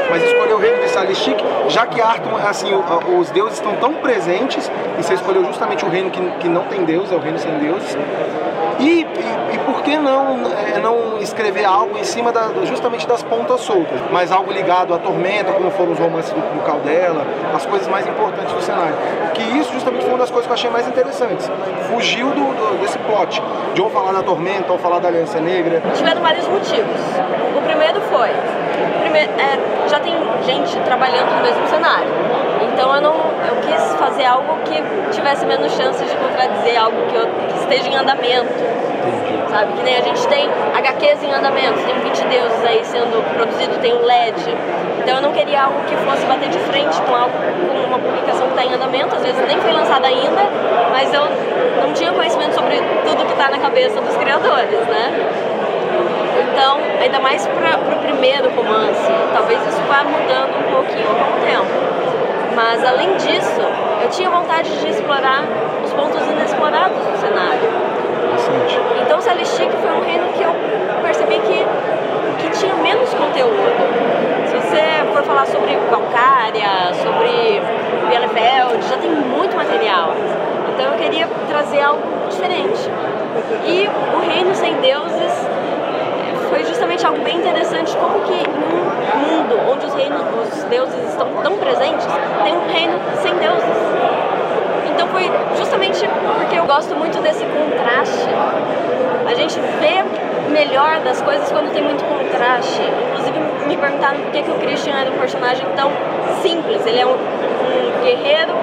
mas 0.09 0.23
escolher 0.23 0.53
o 0.53 0.57
reino 0.57 0.81
de 0.81 0.89
Salistic, 0.89 1.37
já 1.69 1.85
que 1.85 2.01
Arthur, 2.01 2.45
assim, 2.47 2.73
o- 2.73 3.19
os 3.19 3.29
deuses 3.31 3.53
estão 3.55 3.73
tão 3.75 3.93
presentes, 3.93 4.69
e 4.99 5.03
você 5.03 5.13
escolheu 5.13 5.43
justamente 5.45 5.85
o 5.85 5.89
reino 5.89 6.09
que, 6.09 6.21
que 6.39 6.49
não 6.49 6.63
tem 6.65 6.83
deus, 6.83 7.09
é 7.11 7.15
o 7.15 7.19
reino 7.19 7.39
sem 7.39 7.51
deuses, 7.59 7.97
e, 8.79 9.01
e 9.46 9.46
por 9.67 9.83
que 9.83 9.97
não, 9.97 10.37
é, 10.75 10.79
não 10.79 11.19
escrever 11.19 11.65
algo 11.65 11.97
em 11.97 12.03
cima 12.03 12.31
da- 12.31 12.49
justamente 12.63 13.05
das 13.07 13.21
pontas 13.21 13.59
soltas, 13.61 13.99
mas 14.11 14.31
algo 14.31 14.51
ligado 14.51 14.93
à 14.93 14.97
tormenta, 14.97 15.51
como 15.51 15.69
foram 15.71 15.91
os 15.91 15.99
romances 15.99 16.31
do, 16.31 16.39
do 16.39 16.63
Caldela, 16.63 17.23
as 17.53 17.65
coisas 17.65 17.87
mais 17.87 18.07
importantes 18.07 18.51
do 18.53 18.61
cenário. 18.61 18.95
Que 19.33 19.43
isso 19.59 19.71
justamente 19.73 20.01
foi 20.01 20.09
uma 20.11 20.19
das 20.19 20.31
coisas 20.31 20.47
que 20.47 20.51
eu 20.51 20.55
achei 20.55 20.69
mais 20.71 20.87
interessantes. 20.87 21.51
Fugiu 21.91 22.27
do, 22.29 22.33
do- 22.55 22.77
desse 22.81 22.97
plot, 22.99 23.41
de 23.75 23.81
ou 23.81 23.89
falar 23.89 24.13
da 24.13 24.23
tormenta, 24.23 24.71
ou 24.71 24.79
falar 24.79 24.99
da 24.99 25.09
Aliança 25.09 25.39
Negra. 25.39 25.81
Tiveram 25.93 26.21
vários 26.21 26.47
motivos. 26.47 27.01
O 27.55 27.61
primeiro 27.61 27.99
foi, 28.09 28.29
primeiro, 29.01 29.29
é, 29.37 29.89
já 29.89 29.99
tem 29.99 30.13
gente 30.45 30.75
trabalhando 30.85 31.29
no 31.37 31.43
mesmo 31.43 31.67
cenário. 31.67 32.07
Então 32.73 32.95
eu 32.95 33.01
não, 33.01 33.13
eu 33.13 33.55
quis 33.67 33.95
fazer 33.95 34.25
algo 34.25 34.55
que 34.65 34.81
tivesse 35.13 35.45
menos 35.45 35.71
chances 35.73 36.09
de 36.09 36.15
contradizer 36.15 36.79
algo 36.81 36.97
que, 37.09 37.15
eu- 37.15 37.27
que 37.49 37.59
esteja 37.59 37.89
em 37.89 37.95
andamento. 37.97 38.47
Sabe? 39.49 39.73
Que 39.73 39.83
nem 39.83 39.97
a 39.97 40.01
gente 40.01 40.27
tem 40.27 40.49
HQs 40.75 41.23
em 41.23 41.33
andamento, 41.33 41.79
tem 41.85 41.95
20 41.99 42.27
deuses 42.27 42.65
aí 42.65 42.83
sendo 42.83 43.23
produzido, 43.35 43.79
tem 43.79 43.93
o 43.93 44.05
LED. 44.05 44.55
Então 44.99 45.15
eu 45.15 45.21
não 45.21 45.31
queria 45.31 45.63
algo 45.63 45.79
que 45.87 45.95
fosse 45.97 46.25
bater 46.25 46.49
de 46.49 46.59
frente 46.59 47.01
com 47.01 47.15
algo, 47.15 47.31
com 47.31 47.87
uma 47.87 47.99
publicação 47.99 48.47
que 48.47 48.59
está 48.59 48.65
em 48.65 48.73
andamento, 48.73 49.15
às 49.15 49.23
vezes 49.23 49.47
nem 49.47 49.57
foi 49.59 49.71
lançada 49.71 50.07
ainda, 50.07 50.41
mas 50.91 51.13
eu 51.13 51.23
não 51.81 51.93
tinha 51.93 52.11
conhecimento 52.11 52.55
sobre 52.55 52.75
tudo 52.77 53.25
que 53.25 53.31
está 53.31 53.49
na 53.49 53.59
cabeça 53.59 54.01
dos 54.01 54.17
criadores, 54.17 54.79
né? 54.87 55.13
Então, 56.51 56.77
ainda 57.01 57.19
mais 57.19 57.47
para 57.47 57.77
o 57.77 57.99
primeiro 58.01 58.49
romance, 58.49 59.11
talvez 59.33 59.61
isso 59.67 59.81
vá 59.87 60.03
mudando 60.03 60.57
um 60.59 60.71
pouquinho 60.73 61.07
com 61.07 61.37
o 61.37 61.45
tempo. 61.45 61.87
Mas 62.55 62.83
além 62.83 63.15
disso, 63.17 63.61
eu 64.01 64.09
tinha 64.09 64.29
vontade 64.29 64.69
de 64.79 64.89
explorar 64.89 65.43
os 65.83 65.93
pontos 65.93 66.21
inexplorados 66.27 66.97
do 66.97 67.17
cenário. 67.17 67.86
Interessante. 68.57 68.79
Então, 69.01 69.21
Celestic 69.21 69.69
foi 69.71 69.91
um 69.91 70.03
reino 70.03 70.27
que 70.33 70.43
eu 70.43 70.53
percebi 71.01 71.39
que, 71.39 71.65
que 72.41 72.49
tinha 72.57 72.73
menos 72.75 73.13
conteúdo. 73.13 73.57
Se 74.47 74.55
você 74.55 75.13
for 75.13 75.23
falar 75.23 75.45
sobre 75.45 75.75
Valkyria, 75.91 76.93
sobre 77.03 77.61
Bielefeld, 78.09 78.83
já 78.89 78.97
tem 78.97 79.11
muito 79.11 79.55
material. 79.55 80.13
Então, 80.73 80.93
eu 80.93 80.97
queria 80.97 81.27
trazer 81.47 81.81
algo 81.81 82.01
diferente. 82.29 82.89
E 83.65 83.87
o 84.15 84.19
Reino 84.19 84.55
Sem 84.55 84.75
Deuses 84.77 85.47
foi 86.49 86.63
justamente 86.63 87.05
algo 87.05 87.19
bem 87.23 87.37
interessante, 87.37 87.95
como 87.97 88.21
que 88.21 88.43
num 88.47 89.37
mundo 89.37 89.59
onde 89.71 89.85
os 89.85 89.93
reinos, 89.93 90.21
os 90.21 90.63
deuses 90.63 91.09
estão 91.09 91.27
tão 91.43 91.57
presentes, 91.57 92.07
tem 92.43 92.55
um 92.55 92.67
reino 92.67 92.99
sem 93.21 93.33
deuses. 93.35 94.36
Então 94.97 95.07
foi 95.09 95.29
justamente 95.55 96.09
porque 96.39 96.57
eu 96.57 96.65
gosto 96.65 96.95
muito 96.95 97.21
desse 97.21 97.45
contraste. 97.45 98.27
A 99.27 99.33
gente 99.35 99.59
vê 99.79 100.03
melhor 100.49 101.01
das 101.01 101.21
coisas 101.21 101.51
quando 101.51 101.71
tem 101.71 101.83
muito 101.83 102.03
contraste. 102.03 102.81
Inclusive 102.81 103.39
me 103.67 103.77
perguntaram 103.77 104.19
por 104.21 104.31
que, 104.31 104.41
que 104.41 104.49
o 104.49 104.55
Christian 104.55 104.95
era 104.95 105.11
um 105.11 105.17
personagem 105.19 105.67
tão 105.75 105.91
simples. 106.41 106.83
Ele 106.87 106.99
é 106.99 107.05
um, 107.05 107.11
um 107.11 108.03
guerreiro 108.03 108.53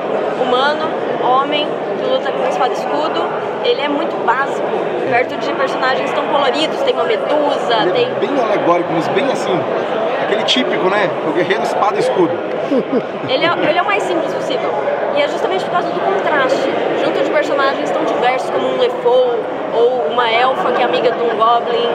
humano, 0.42 0.90
homem, 1.22 1.68
que 2.02 2.10
luta 2.10 2.32
com 2.32 2.48
espada 2.48 2.74
e 2.74 2.78
escudo. 2.78 3.22
Ele 3.64 3.80
é 3.80 3.88
muito 3.88 4.16
básico, 4.26 4.66
perto 5.08 5.36
de 5.36 5.52
personagens 5.52 6.10
tão 6.14 6.26
coloridos. 6.26 6.82
Tem 6.82 6.94
uma 6.94 7.04
medusa, 7.04 7.76
Ele 7.82 7.92
tem 7.92 8.06
é 8.06 8.26
bem 8.26 8.40
alegórico, 8.40 8.92
mas 8.92 9.06
bem 9.06 9.30
assim, 9.30 9.56
aquele 10.20 10.42
típico, 10.42 10.90
né? 10.90 11.08
O 11.28 11.32
guerreiro 11.32 11.62
espada 11.62 11.94
e 11.94 12.00
escudo. 12.00 12.53
Ele 13.28 13.44
é, 13.44 13.68
ele 13.68 13.78
é 13.78 13.83
o 13.83 13.85
mais 13.85 14.02
simples 14.02 14.33
possível. 14.33 14.71
E 15.16 15.23
é 15.23 15.28
justamente 15.28 15.64
por 15.64 15.73
causa 15.73 15.88
do 15.88 16.00
contraste. 16.00 16.71
Junto 17.04 17.23
de 17.23 17.30
personagens 17.30 17.90
tão 17.90 18.04
diversos 18.04 18.50
como 18.50 18.75
um 18.75 18.78
Lefou 18.78 19.38
ou 19.75 20.06
uma 20.11 20.30
elfa 20.30 20.73
que 20.73 20.83
é 20.83 20.85
amiga 20.85 21.11
de 21.11 21.23
um 21.23 21.37
Goblin. 21.37 21.88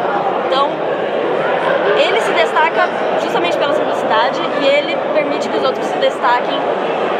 Então, 0.48 0.70
ele 1.98 2.22
se 2.22 2.32
destaca 2.32 2.88
justamente 3.22 3.58
pela 3.58 3.74
simplicidade 3.74 4.40
e 4.62 4.68
ele 4.68 4.98
permite 5.14 5.50
que 5.50 5.58
os 5.58 5.64
outros 5.64 5.86
se 5.86 5.98
destaquem 5.98 6.58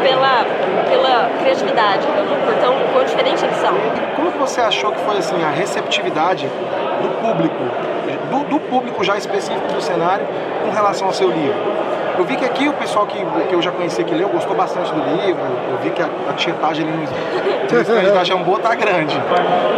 pela, 0.02 0.44
pela 0.88 1.30
criatividade, 1.40 2.06
pelo, 2.06 2.36
por 2.44 2.54
tão 2.54 2.74
quão 2.92 3.04
diferente 3.04 3.44
eles 3.44 3.56
são. 3.56 3.74
Como 4.16 4.32
que 4.32 4.38
você 4.38 4.60
achou 4.60 4.92
que 4.92 5.00
foi 5.00 5.18
assim 5.18 5.42
a 5.42 5.50
receptividade 5.50 6.46
do 7.02 7.08
público, 7.20 7.56
do, 8.30 8.44
do 8.44 8.60
público 8.60 9.04
já 9.04 9.16
específico 9.16 9.72
do 9.72 9.80
cenário 9.80 10.26
com 10.64 10.70
relação 10.70 11.06
ao 11.06 11.12
seu 11.12 11.30
livro? 11.30 11.79
Eu 12.20 12.26
vi 12.26 12.36
que 12.36 12.44
aqui 12.44 12.68
o 12.68 12.72
pessoal 12.74 13.06
que, 13.06 13.16
que 13.48 13.54
eu 13.54 13.62
já 13.62 13.72
conheci 13.72 14.04
que 14.04 14.14
leu 14.14 14.28
gostou 14.28 14.54
bastante 14.54 14.92
do 14.92 15.00
livro. 15.24 15.40
Eu 15.70 15.78
vi 15.78 15.88
que 15.88 16.02
a, 16.02 16.08
a 16.28 16.34
tietagem 16.34 16.86
ali 16.86 16.94
no, 16.94 17.80
stand 17.80 18.12
da 18.12 18.22
Jambô 18.22 18.58
tá 18.58 18.74
grande. 18.74 19.18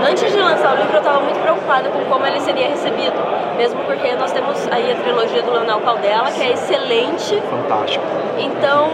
Antes 0.05 0.33
de 0.33 0.41
lançar 0.41 0.75
o 0.75 0.77
livro, 0.77 0.93
eu 0.93 0.99
estava 0.99 1.21
muito 1.21 1.41
preocupada 1.41 1.89
com 1.91 2.05
como 2.07 2.27
ele 2.27 2.41
seria 2.41 2.67
recebido, 2.67 3.15
mesmo 3.57 3.79
porque 3.85 4.13
nós 4.17 4.33
temos 4.33 4.59
aí 4.73 4.91
a 4.91 4.97
trilogia 4.97 5.41
do 5.41 5.53
Leonel 5.53 5.83
Caldela, 5.83 6.33
que 6.33 6.43
é 6.43 6.51
excelente, 6.51 7.41
Fantástico. 7.49 8.05
Então, 8.37 8.91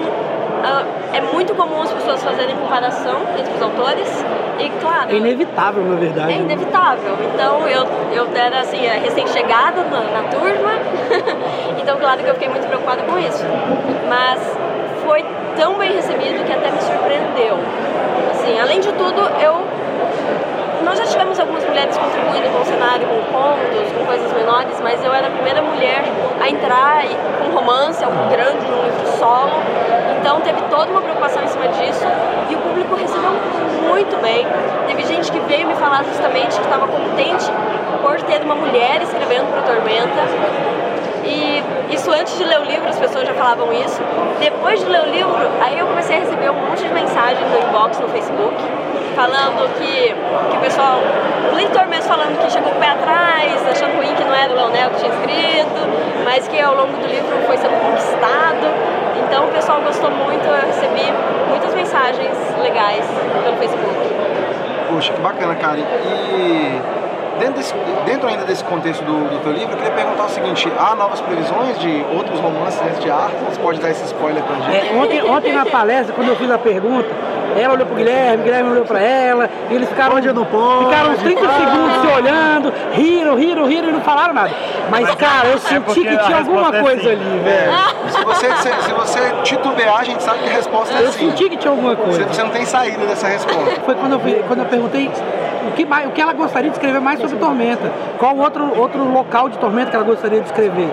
ah, 0.62 0.85
é 1.12 1.21
muito 1.21 1.55
comum 1.55 1.83
as 1.83 1.93
pessoas 1.93 2.23
fazerem 2.23 2.57
comparação 2.57 3.23
entre 3.38 3.55
os 3.55 3.62
autores. 3.62 4.25
E 4.59 4.69
claro. 4.81 5.11
É 5.11 5.14
inevitável, 5.14 5.85
na 5.85 5.97
verdade. 5.97 6.33
É 6.33 6.37
inevitável. 6.37 7.17
Então 7.33 7.67
eu, 7.69 7.87
eu 8.12 8.28
era 8.35 8.61
assim, 8.61 8.78
recém-chegada 8.78 9.85
na, 9.85 10.00
na 10.00 10.28
turma, 10.28 10.73
então 11.88 12.00
claro 12.00 12.23
que 12.23 12.28
eu 12.28 12.35
fiquei 12.35 12.50
muito 12.50 12.66
preocupada 12.66 13.02
com 13.04 13.18
isso. 13.18 13.42
Mas 14.11 14.38
foi 15.07 15.25
tão 15.57 15.73
bem 15.78 15.95
recebido 15.95 16.45
que 16.45 16.52
até 16.52 16.71
me 16.71 16.83
surpreendeu. 16.83 17.57
Assim, 18.30 18.61
além 18.61 18.78
de 18.78 18.92
tudo, 18.92 19.23
eu 19.40 19.66
nós 20.85 20.99
já 20.99 21.07
tivemos 21.07 21.40
algumas 21.40 21.64
mulheres 21.64 21.97
contribuindo 21.97 22.50
com 22.50 22.61
o 22.61 22.64
cenário, 22.66 23.09
com 23.09 23.33
contos, 23.33 23.92
com 23.97 24.04
coisas 24.04 24.30
menores, 24.35 24.78
mas 24.83 25.02
eu 25.02 25.14
era 25.14 25.28
a 25.28 25.30
primeira 25.30 25.62
mulher 25.62 26.04
a 26.38 26.49
entrar 26.50 27.04
com 27.42 27.57
romance, 27.57 28.04
algo 28.04 28.28
grande, 28.28 28.66
num 28.66 28.85
livro 28.85 29.07
solo. 29.18 29.52
Então 30.21 30.42
teve 30.42 30.61
toda 30.68 30.90
uma 30.92 31.00
preocupação 31.00 31.42
em 31.42 31.49
cima 31.49 31.68
disso 31.68 32.04
e 32.50 32.54
o 32.54 32.59
público 32.59 32.97
recebeu 32.97 33.30
muito 33.88 34.21
bem. 34.21 34.47
Teve 34.87 35.04
gente 35.04 35.33
que 35.33 35.40
veio 35.40 35.66
me 35.66 35.75
falar 35.76 36.04
justamente 36.04 36.54
que 36.54 36.64
estava 36.64 36.87
contente 36.87 37.50
por 38.02 38.21
ter 38.21 38.42
uma 38.42 38.57
mulher 38.57 39.00
escrevendo 39.00 39.50
para 39.50 39.62
Tormenta. 39.62 40.68
E 41.25 41.62
isso 41.90 42.11
antes 42.11 42.37
de 42.37 42.45
ler 42.45 42.61
o 42.61 42.64
livro, 42.64 42.88
as 42.88 42.99
pessoas 42.99 43.26
já 43.26 43.35
falavam 43.35 43.73
isso. 43.73 44.00
Depois 44.40 44.80
de 44.80 44.87
ler 44.87 45.02
o 45.02 45.07
livro, 45.07 45.49
aí 45.61 45.78
eu 45.78 45.87
comecei 45.87 46.16
a 46.16 46.21
receber 46.21 46.50
um 46.50 46.54
monte 46.54 46.83
de 46.83 46.92
mensagens 46.92 47.40
no 47.50 47.68
inbox 47.68 47.99
no 47.99 48.09
Facebook 48.09 48.54
falando 49.14 49.68
que, 49.78 50.14
que 50.14 50.57
o 50.57 50.61
pessoal, 50.61 51.00
o 51.50 51.57
leitor 51.57 51.87
mesmo 51.88 52.04
falando 52.04 52.38
que 52.38 52.52
chegou 52.52 52.71
o 52.71 52.75
pé 52.76 52.90
atrás, 52.90 53.66
achando 53.68 53.97
ruim 53.97 54.14
que 54.14 54.23
não 54.23 54.33
era 54.33 54.52
o 54.52 54.57
Leonel 54.57 54.90
que 54.90 54.97
tinha 55.00 55.12
escrito, 55.12 55.80
mas 56.25 56.47
que 56.47 56.61
ao 56.61 56.76
longo 56.76 56.92
do 56.92 57.07
livro 57.09 57.37
foi 57.47 57.57
sendo 57.57 57.75
conquistado. 57.80 58.66
Então 59.26 59.49
o 59.49 59.50
pessoal 59.50 59.80
gostou 59.80 60.11
muito, 60.11 60.47
eu 60.47 60.66
recebi 60.66 61.12
muitas 61.49 61.75
mensagens 61.75 62.33
legais 62.62 63.04
pelo 63.42 63.57
Facebook. 63.57 63.99
Poxa, 64.88 65.12
que 65.12 65.21
bacana, 65.21 65.54
cara. 65.57 65.78
E 65.80 66.80
dentro, 67.38 67.54
desse, 67.54 67.75
dentro 68.04 68.28
ainda 68.28 68.45
desse 68.45 68.64
contexto 68.64 69.02
do, 69.04 69.28
do 69.30 69.38
teu 69.42 69.52
livro, 69.52 69.73
eu 69.73 69.76
queria 69.76 69.92
perguntar 69.92 70.25
o 70.25 70.28
seguinte: 70.28 70.71
há 70.78 70.95
novas 70.95 71.21
previsões 71.21 71.78
de 71.78 72.04
outros 72.14 72.38
romances 72.40 72.80
dentro 72.80 73.00
de 73.02 73.11
arte? 73.11 73.35
Você 73.50 73.61
pode 73.61 73.80
dar 73.80 73.90
esse 73.90 74.04
spoiler 74.04 74.42
pra 74.42 74.57
gente? 74.57 74.76
É, 74.76 74.95
ontem, 75.00 75.23
ontem 75.23 75.52
na 75.52 75.66
palestra, 75.66 76.14
quando 76.14 76.28
eu 76.28 76.37
fiz 76.37 76.50
a 76.50 76.59
pergunta, 76.59 77.09
ela 77.57 77.75
olhou 77.75 77.87
pro 77.87 77.97
Guilherme, 77.97 78.42
o 78.42 78.45
Guilherme 78.45 78.71
olhou 78.71 78.85
pra 78.85 79.00
ela, 79.00 79.49
e 79.71 79.75
eles 79.75 79.88
ficaram, 79.88 80.12
Pode 80.12 80.28
ou 80.28 80.35
não 80.35 80.45
pode? 80.45 80.85
ficaram 80.85 81.11
uns 81.12 81.23
30 81.23 81.40
Ah. 81.47 81.52
segundos 81.59 82.00
se 82.00 82.07
olhando, 82.16 82.73
riram, 82.92 83.35
riram, 83.37 83.66
riram 83.66 83.88
e 83.88 83.92
não 83.92 84.00
falaram 84.02 84.35
nada. 84.35 84.50
Mas, 84.90 85.07
Mas 85.07 85.14
cara, 85.16 85.49
é- 85.49 85.52
eu 85.52 85.57
é 85.57 85.59
senti 85.59 86.00
que 86.04 86.16
tinha 86.18 86.38
alguma 86.38 86.76
é 86.76 86.80
coisa 86.83 87.02
sim. 87.02 87.09
ali, 87.11 87.40
velho. 87.42 87.73
Se 88.11 88.25
você, 88.25 88.47
se, 88.57 88.83
se 88.85 88.92
você 88.92 89.21
titubear, 89.42 89.99
a 90.00 90.04
gente 90.04 90.23
sabe 90.23 90.38
que 90.40 90.49
a 90.50 90.52
resposta 90.52 90.95
é 90.95 91.02
Eu 91.02 91.12
sim. 91.12 91.30
senti 91.30 91.49
que 91.50 91.57
tinha 91.57 91.71
alguma 91.71 91.95
Você, 91.95 92.02
coisa. 92.02 92.25
você 92.28 92.42
não 92.42 92.50
tem 92.50 92.64
saída 92.64 93.04
dessa 93.07 93.26
resposta. 93.26 93.80
Foi 93.85 93.95
quando 93.95 94.12
eu, 94.12 94.21
quando 94.47 94.61
eu 94.61 94.66
perguntei 94.66 95.11
o 95.69 95.73
que, 95.73 95.85
mais, 95.85 96.07
o 96.07 96.11
que 96.11 96.21
ela 96.21 96.33
gostaria 96.33 96.71
de 96.71 96.77
escrever 96.77 97.01
mais 97.01 97.21
sobre 97.21 97.37
Tormenta. 97.37 97.93
Qual 98.19 98.37
outro, 98.37 98.79
outro 98.79 99.05
local 99.05 99.49
de 99.49 99.59
Tormenta 99.59 99.91
que 99.91 99.97
ela 99.97 100.05
gostaria 100.05 100.41
de 100.41 100.47
escrever. 100.47 100.91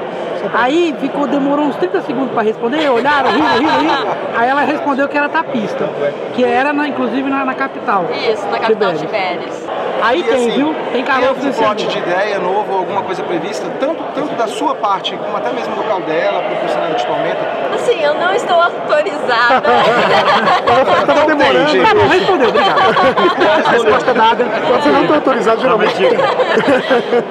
Aí 0.53 0.96
ficou, 1.00 1.27
demorou 1.27 1.65
uns 1.65 1.75
30 1.77 2.01
segundos 2.01 2.32
para 2.32 2.44
responder, 2.44 2.89
olharam, 2.89 3.32
riram, 3.32 3.58
riram, 3.58 3.79
riram. 3.79 4.17
Aí 4.36 4.50
ela 4.50 4.62
respondeu 4.62 5.08
que 5.08 5.17
era 5.17 5.27
tapista, 5.27 5.89
que 6.34 6.44
era 6.44 6.72
na, 6.72 6.88
inclusive 6.88 7.29
na, 7.29 7.46
na 7.46 7.53
capital. 7.53 8.05
Isso, 8.32 8.46
na 8.48 8.60
capital 8.60 8.94
Tibério. 8.94 9.39
Tibéris. 9.39 9.64
Aí 10.01 10.19
E, 10.19 10.23
tem, 10.23 10.33
assim, 10.35 10.51
viu? 10.51 10.73
Tem 10.73 10.91
Tem 10.93 11.03
caroço 11.03 11.29
algum 11.47 11.73
livro. 11.73 11.75
de 11.91 11.97
ideia 11.99 12.39
novo, 12.39 12.77
alguma 12.77 13.01
coisa 13.03 13.23
prevista, 13.23 13.65
tanto, 13.79 14.03
tanto 14.13 14.35
da 14.35 14.47
sua 14.47 14.75
parte, 14.75 15.15
como 15.17 15.35
até 15.37 15.51
mesmo 15.51 15.75
do 15.75 15.83
Caldela, 15.83 16.41
para 16.41 16.65
o 16.65 16.69
cenário 16.69 16.95
de 16.95 17.05
Tormenta? 17.05 17.39
Assim, 17.73 18.01
eu 18.01 18.13
não 18.15 18.33
estou 18.33 18.55
autorizada. 18.59 19.61
Tava 21.05 21.25
demorando. 21.25 21.69
gente. 21.69 21.87
Tá 21.87 21.93
bom, 21.95 22.07
respondeu, 22.07 22.49
obrigado. 22.49 23.69
Resposta 23.71 24.13
dada. 24.13 24.45
Quando 24.45 24.83
você 24.83 24.89
não 24.89 25.01
está 25.03 25.15
autorizado, 25.15 25.61
geralmente 25.61 25.95
tem. 25.95 26.09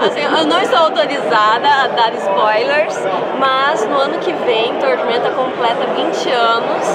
Assim, 0.07 0.21
eu 0.23 0.47
não 0.47 0.61
estou 0.61 0.79
autorizada 0.79 1.69
a 1.69 1.87
dar 1.89 2.13
spoilers, 2.15 2.99
mas 3.39 3.87
no 3.89 3.97
ano 3.99 4.19
que 4.19 4.33
vem, 4.33 4.75
Tormenta 4.75 5.31
completa 5.31 5.87
20 5.97 6.31
anos. 6.31 6.87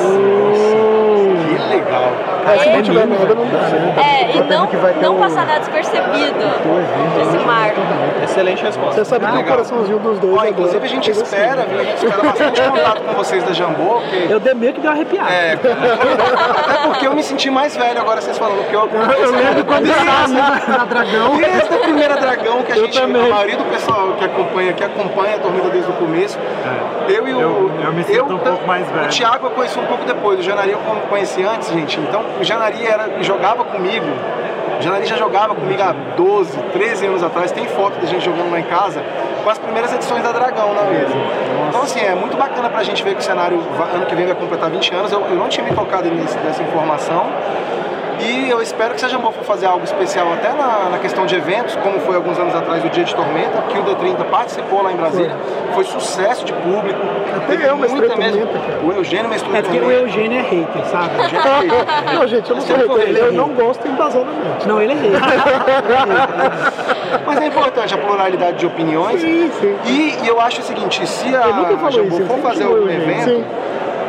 Que. 2.46 2.52
É, 2.52 2.58
se 2.60 2.70
não 2.70 2.82
tiver 2.82 3.06
nada, 3.08 3.36
não 3.36 3.46
dá. 3.46 3.58
né? 3.60 3.96
É, 3.98 4.38
e 4.38 4.44
não, 4.44 4.68
que 4.68 4.76
não 5.02 5.16
passará 5.18 5.60
despercebido 5.60 6.40
esse 7.22 7.38
marco. 7.46 7.80
Excelente 8.24 8.64
resposta. 8.64 8.94
Você 8.96 9.06
sabe 9.06 9.26
que 9.26 9.32
o 9.32 9.36
Legal. 9.36 9.52
coraçãozinho 9.52 10.00
dos 10.00 10.20
dois 10.20 10.34
Ó, 10.34 10.36
agora 10.38 10.50
inclusive 10.50 10.86
a 10.86 10.90
gente 10.90 11.12
espera, 11.12 11.62
assim. 11.64 11.70
viu? 11.72 11.80
A 11.80 11.84
gente 11.84 12.06
espera 12.06 12.24
bastante 12.24 12.62
contato 12.70 13.02
com 13.02 13.14
vocês 13.14 13.44
da 13.44 13.54
Jambô, 13.54 14.02
porque. 14.02 14.28
Eu 14.34 14.40
dei 14.40 14.54
meio 14.54 14.74
que 14.74 14.82
deu 14.82 14.92
uma 14.92 14.96
arrepiada. 14.96 15.30
É, 15.32 15.54
até 15.54 16.88
porque 16.88 17.08
eu 17.08 17.14
me 17.14 17.24
senti 17.24 17.50
mais 17.50 17.76
velho 17.76 18.00
agora 18.00 18.22
vocês 18.22 18.38
falando, 18.38 18.60
porque 18.60 18.76
eu 18.76 18.90
Eu 19.22 19.32
lembro 19.32 19.66
quando 19.66 19.86
estava 19.88 20.28
na, 20.28 20.78
na 20.78 20.86
Dragão. 20.86 21.38
desde 21.38 21.74
a 21.74 21.78
primeira 21.80 22.16
Dragão 22.18 22.62
que 22.64 22.72
a 22.74 22.78
Eu 22.78 22.86
gente, 22.86 23.00
também. 23.02 23.26
a 23.26 23.30
maioria 23.30 23.58
do 23.58 23.66
pessoal 23.66 24.14
que 24.18 24.26
acompanha, 24.26 24.74
que 24.74 24.84
acompanha 24.84 25.36
a 25.36 25.40
Tormenta 25.40 25.70
desde 25.70 25.90
o 25.90 25.94
começo, 25.94 26.38
eu 27.08 27.28
e 27.28 27.34
o. 27.34 27.40
Eu- 27.42 27.72
eu 27.84 27.94
me 27.94 28.04
sinto 28.04 28.34
um 28.34 28.38
pouco 28.38 28.66
mais 28.68 28.88
velho. 28.90 29.06
O 29.06 29.10
Thiago 29.10 29.48
eu 29.48 29.52
conheci 29.52 29.80
um 29.80 29.86
pouco 29.86 30.04
depois, 30.06 30.40
o 30.40 30.44
Janari 30.44 30.72
eu 30.72 30.80
conheci 31.10 31.44
antes, 31.44 31.70
gente. 31.72 32.00
Então 32.00 32.24
o 32.40 32.44
Janari 32.44 32.86
era, 32.86 33.22
jogava 33.22 33.64
comigo. 33.66 34.06
O 34.80 34.82
Janari 34.82 35.06
já 35.06 35.18
jogava 35.18 35.54
comigo 35.54 35.82
há 35.82 35.94
12, 36.16 36.58
13 36.72 37.06
anos 37.08 37.24
atrás. 37.24 37.52
Tem 37.52 37.68
foto 37.68 38.00
da 38.00 38.08
gente 38.08 38.24
jogando 38.24 38.50
lá 38.52 38.60
em 38.60 38.64
casa 38.64 39.04
com 39.44 39.50
as 39.50 39.58
primeiras 39.58 39.94
edições 39.94 40.24
da 40.24 40.32
Dragão 40.32 40.74
na 40.74 40.84
mesa. 40.84 41.14
Então, 41.68 41.82
assim, 41.82 42.00
é 42.00 42.16
muito 42.16 42.38
bacana 42.38 42.70
pra 42.70 42.82
gente 42.84 43.04
ver 43.04 43.16
que 43.16 43.22
o 43.22 43.24
cenário 43.24 43.60
ano 43.94 44.06
que 44.06 44.16
vem 44.16 44.26
vai 44.26 44.36
completar 44.36 44.70
20 44.70 44.96
anos. 44.96 45.12
Eu, 45.12 45.22
eu 45.22 45.36
não 45.36 45.50
tinha 45.50 45.66
me 45.66 45.74
tocado 45.74 46.10
nessa 46.10 46.64
informação. 46.64 47.28
E 48.20 48.50
eu 48.50 48.62
espero 48.62 48.94
que 48.94 49.02
seja 49.02 49.18
bom 49.18 49.32
for 49.32 49.44
fazer 49.44 49.66
algo 49.66 49.84
especial 49.84 50.32
até 50.34 50.52
na, 50.52 50.90
na 50.90 51.00
questão 51.00 51.26
de 51.26 51.36
eventos, 51.36 51.76
como 51.78 52.00
foi 52.02 52.16
alguns 52.16 52.38
anos 52.38 52.54
atrás 52.54 52.84
o 52.84 52.90
Dia 52.90 53.04
de 53.04 53.16
Tormenta, 53.16 53.62
que 53.70 53.78
o 53.78 53.84
D30 53.84 54.26
participou 54.26 54.82
lá 54.82 54.92
em 54.92 54.96
Brasília. 54.96 55.36
Foi 55.74 55.84
sucesso 55.84 56.46
de 56.46 56.54
público. 56.54 57.00
Até 57.36 57.70
eu 57.70 57.78
muita 57.78 58.16
mesmo. 58.16 58.46
Tormenta. 58.46 58.86
O 58.86 58.92
Eugênio 58.92 59.30
mestrou 59.30 59.56
É 59.56 59.62
porque 59.62 59.80
o. 59.80 59.92
Eugênio 59.92 60.40
é 60.40 60.42
hater, 60.42 60.86
sabe? 60.86 61.10
Não, 62.14 62.28
gente, 62.28 62.50
eu 62.50 62.56
não 62.56 62.64
sou 62.64 62.78
foi 62.78 63.06
hater. 63.06 63.24
Eu 63.24 63.34
não 63.34 63.50
gosto 63.50 63.88
embasadamente. 63.88 64.68
Não, 64.68 64.82
ele 64.82 64.94
é 64.94 64.96
hater. 64.96 65.20
Mas 67.26 67.42
é 67.42 67.46
importante 67.48 67.94
a 67.94 67.98
pluralidade 67.98 68.58
de 68.58 68.66
opiniões. 68.66 69.22
Sim, 69.22 69.52
sim. 69.60 69.76
E, 69.86 70.18
e 70.24 70.28
eu 70.28 70.40
acho 70.42 70.62
o 70.62 70.64
seguinte, 70.64 71.06
se 71.06 71.36
a 71.36 71.90
Jambu 71.92 72.26
for 72.26 72.40
fazer 72.40 72.64
algum 72.64 72.78
Eugênio. 72.78 73.04
evento 73.04 73.30
Sim. 73.30 73.46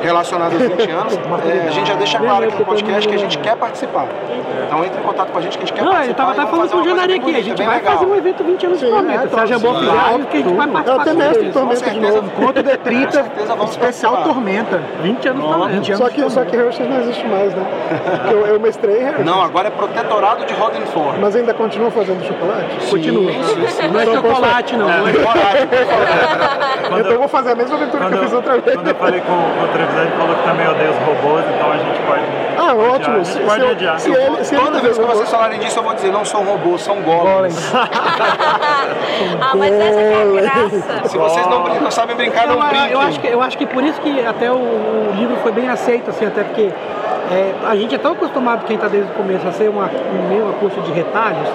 Relacionado 0.02 0.52
aos 0.52 0.62
20 0.62 0.90
anos, 0.90 1.18
é, 1.46 1.68
a 1.68 1.70
gente 1.70 1.88
já 1.88 1.94
deixa 1.94 2.18
claro 2.18 2.44
aqui 2.44 2.58
no 2.58 2.64
podcast 2.64 3.08
que 3.08 3.14
a 3.14 3.18
gente 3.18 3.38
quer 3.38 3.56
participar. 3.56 4.06
Então 4.66 4.84
entre 4.84 5.00
em 5.00 5.02
contato 5.02 5.30
com 5.32 5.38
a 5.38 5.40
gente 5.42 5.58
que 5.58 5.64
a 5.64 5.66
gente 5.66 5.74
quer 5.76 5.84
Não, 5.84 5.92
participar. 5.92 6.04
ele 6.04 6.14
tava 6.14 6.30
e 6.30 6.40
até 6.40 6.50
falando 6.50 6.70
com 6.70 6.78
o 6.78 6.84
Janari 6.84 7.14
aqui. 7.14 7.36
A 7.36 7.42
gente 7.42 7.62
vai 7.62 7.76
legal. 7.76 7.92
fazer 7.94 8.06
um 8.10 8.14
evento 8.14 8.44
20 8.44 8.66
anos 8.66 8.78
de 8.80 8.86
Sim, 8.86 8.92
Tormenta. 8.92 9.24
é, 9.24 9.28
Se 9.28 9.40
a 9.40 9.46
Jambô 9.46 9.68
sim. 9.74 9.78
fizer, 9.80 9.90
acho 9.90 10.18
que 10.26 10.36
a 10.36 10.40
gente 10.40 10.54
vai 10.54 10.66
Eu 10.68 10.72
participar 10.72 11.00
até 11.02 11.10
com 11.10 11.16
mestre. 11.18 11.50
Tormenta 11.50 11.84
Com 11.84 11.90
de 11.90 11.90
certeza. 12.00 12.16
novo. 12.16 12.30
Conto 12.30 12.54
Com 12.64 12.70
D30, 12.70 13.10
certeza 13.10 13.46
vamos 13.54 13.70
especial 13.70 14.12
participar. 14.12 14.34
Tormenta. 14.34 14.80
20 15.02 15.28
anos 15.28 15.44
Ó, 15.44 15.52
também. 15.52 15.68
20 15.76 15.92
anos 15.92 15.98
só 16.06 16.08
que, 16.10 16.30
só 16.30 16.44
que 16.44 16.56
Hershey 16.56 16.86
não 16.88 17.00
existe 17.00 17.26
mais, 17.26 17.54
né? 17.54 17.64
Porque 18.20 18.34
eu, 18.34 18.46
eu 18.46 18.60
mestrei 18.60 19.02
Hershey. 19.02 19.24
Não, 19.24 19.42
agora 19.42 19.68
é 19.68 19.70
protetorado 19.70 20.44
de 20.44 20.54
Rodenford. 20.54 21.18
Mas 21.20 21.36
ainda 21.36 21.52
continua 21.54 21.90
fazendo 21.90 22.24
chocolate? 22.24 22.90
Continua. 22.90 23.32
sim, 23.32 23.66
sim. 23.66 23.88
Não 23.88 24.00
é 24.00 24.02
Então, 24.04 24.14
chocolate, 24.16 24.76
não. 24.76 24.88
É. 24.90 25.00
Quando 26.88 27.00
Então 27.00 27.12
eu 27.12 27.18
vou 27.18 27.28
fazer 27.28 27.52
a 27.52 27.54
mesma 27.54 27.76
aventura 27.76 28.06
que 28.06 28.12
eu 28.12 28.18
eu, 28.18 28.24
fiz 28.24 28.32
outra 28.32 28.58
vez. 28.58 28.76
quando 28.76 28.88
eu 28.88 28.94
falei 28.94 29.20
com, 29.20 29.26
com 29.26 29.64
ele 29.96 30.10
falou 30.18 30.34
que 30.36 30.42
também 30.42 30.68
odeia 30.68 30.90
os 30.90 30.96
robôs, 30.98 31.44
então 31.54 31.72
a 31.72 31.76
gente 31.78 32.00
pode. 32.02 32.22
Ah, 32.58 32.70
adiar. 32.72 32.90
ótimo. 32.94 33.16
A 33.20 33.24
Se, 33.24 33.32
gente 33.38 33.46
pode 33.46 33.60
se, 33.64 33.66
adiar. 33.70 33.98
se 34.00 34.10
ele, 34.12 34.44
se 34.44 34.56
Toda 34.56 34.80
vez 34.80 34.98
que 34.98 35.04
vocês 35.04 35.30
falarem 35.30 35.58
disso, 35.60 35.78
eu 35.78 35.82
vou 35.82 35.94
dizer, 35.94 36.12
não 36.12 36.24
são 36.24 36.44
robôs, 36.44 36.82
são 36.82 36.96
golems. 37.02 37.72
Ah, 39.40 39.54
mas 39.54 39.72
essa 39.72 39.96
que 39.98 40.02
é 40.02 40.22
a 40.22 40.40
graça. 40.42 41.08
Se 41.08 41.18
vocês 41.18 41.46
não, 41.46 41.62
brin- 41.62 41.80
não 41.80 41.90
sabem 41.90 42.16
brincar, 42.16 42.44
Eu, 42.44 42.56
não 42.56 42.62
eu, 42.62 42.68
brinquem. 42.68 42.90
eu 42.92 43.00
acho 43.00 43.20
que, 43.20 43.26
eu 43.28 43.42
acho 43.42 43.58
que 43.58 43.66
por 43.66 43.82
isso 43.84 44.00
que 44.00 44.24
até 44.24 44.50
o, 44.50 44.54
o 44.56 45.12
livro 45.16 45.36
foi 45.42 45.52
bem 45.52 45.68
aceito, 45.68 46.10
assim, 46.10 46.26
até 46.26 46.42
porque 46.42 46.70
é, 47.30 47.54
a 47.66 47.76
gente 47.76 47.94
é 47.94 47.98
tão 47.98 48.12
acostumado, 48.12 48.64
quem 48.66 48.76
está 48.76 48.88
desde 48.88 49.10
o 49.10 49.14
começo, 49.14 49.46
a 49.46 49.52
ser 49.52 49.68
uma, 49.68 49.84
um 49.86 50.28
meio 50.28 50.52
curso 50.60 50.80
de 50.80 50.90
retalhos, 50.92 51.48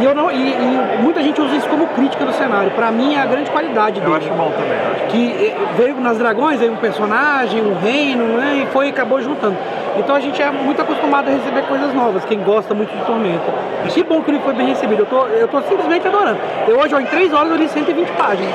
e, 0.00 0.04
eu 0.04 0.14
não, 0.14 0.30
e, 0.30 0.36
e 0.52 0.98
muita 1.02 1.20
gente 1.22 1.40
usa 1.40 1.56
isso 1.56 1.68
como 1.68 1.86
crítica 1.88 2.24
do 2.24 2.32
cenário. 2.32 2.70
Para 2.70 2.90
mim 2.92 3.16
é 3.16 3.20
a 3.20 3.26
grande 3.26 3.50
qualidade 3.50 3.98
Eu 3.98 4.04
dele. 4.04 4.16
acho 4.16 4.28
bom 4.34 4.50
também. 4.50 4.70
eu 4.70 4.92
acho. 4.92 5.04
que 5.06 5.54
veio 5.76 6.00
nas 6.00 6.16
dragões, 6.18 6.60
veio 6.60 6.72
um 6.72 6.76
personagem, 6.76 7.60
um 7.60 7.76
reino, 7.80 8.24
né? 8.38 8.62
E 8.62 8.66
foi 8.72 8.86
e 8.86 8.90
acabou 8.90 9.20
juntando. 9.20 9.56
Então 9.96 10.14
a 10.14 10.20
gente 10.20 10.40
é 10.40 10.48
muito 10.52 10.80
acostumado 10.80 11.26
a 11.28 11.32
receber 11.32 11.62
coisas 11.62 11.92
novas, 11.92 12.24
quem 12.24 12.38
gosta 12.44 12.72
muito 12.74 12.96
de 12.96 13.04
Tormenta. 13.04 13.42
E 13.84 13.88
que 13.88 14.04
bom 14.04 14.22
que 14.22 14.30
ele 14.30 14.38
foi 14.38 14.54
bem 14.54 14.68
recebido. 14.68 15.00
Eu 15.00 15.06
tô, 15.06 15.26
eu 15.26 15.48
tô 15.48 15.60
simplesmente 15.62 16.06
adorando. 16.06 16.38
Eu 16.68 16.78
hoje, 16.78 16.94
ó, 16.94 17.00
em 17.00 17.06
3 17.06 17.34
horas, 17.34 17.50
eu 17.50 17.56
li 17.56 17.68
120 17.68 18.08
páginas. 18.12 18.54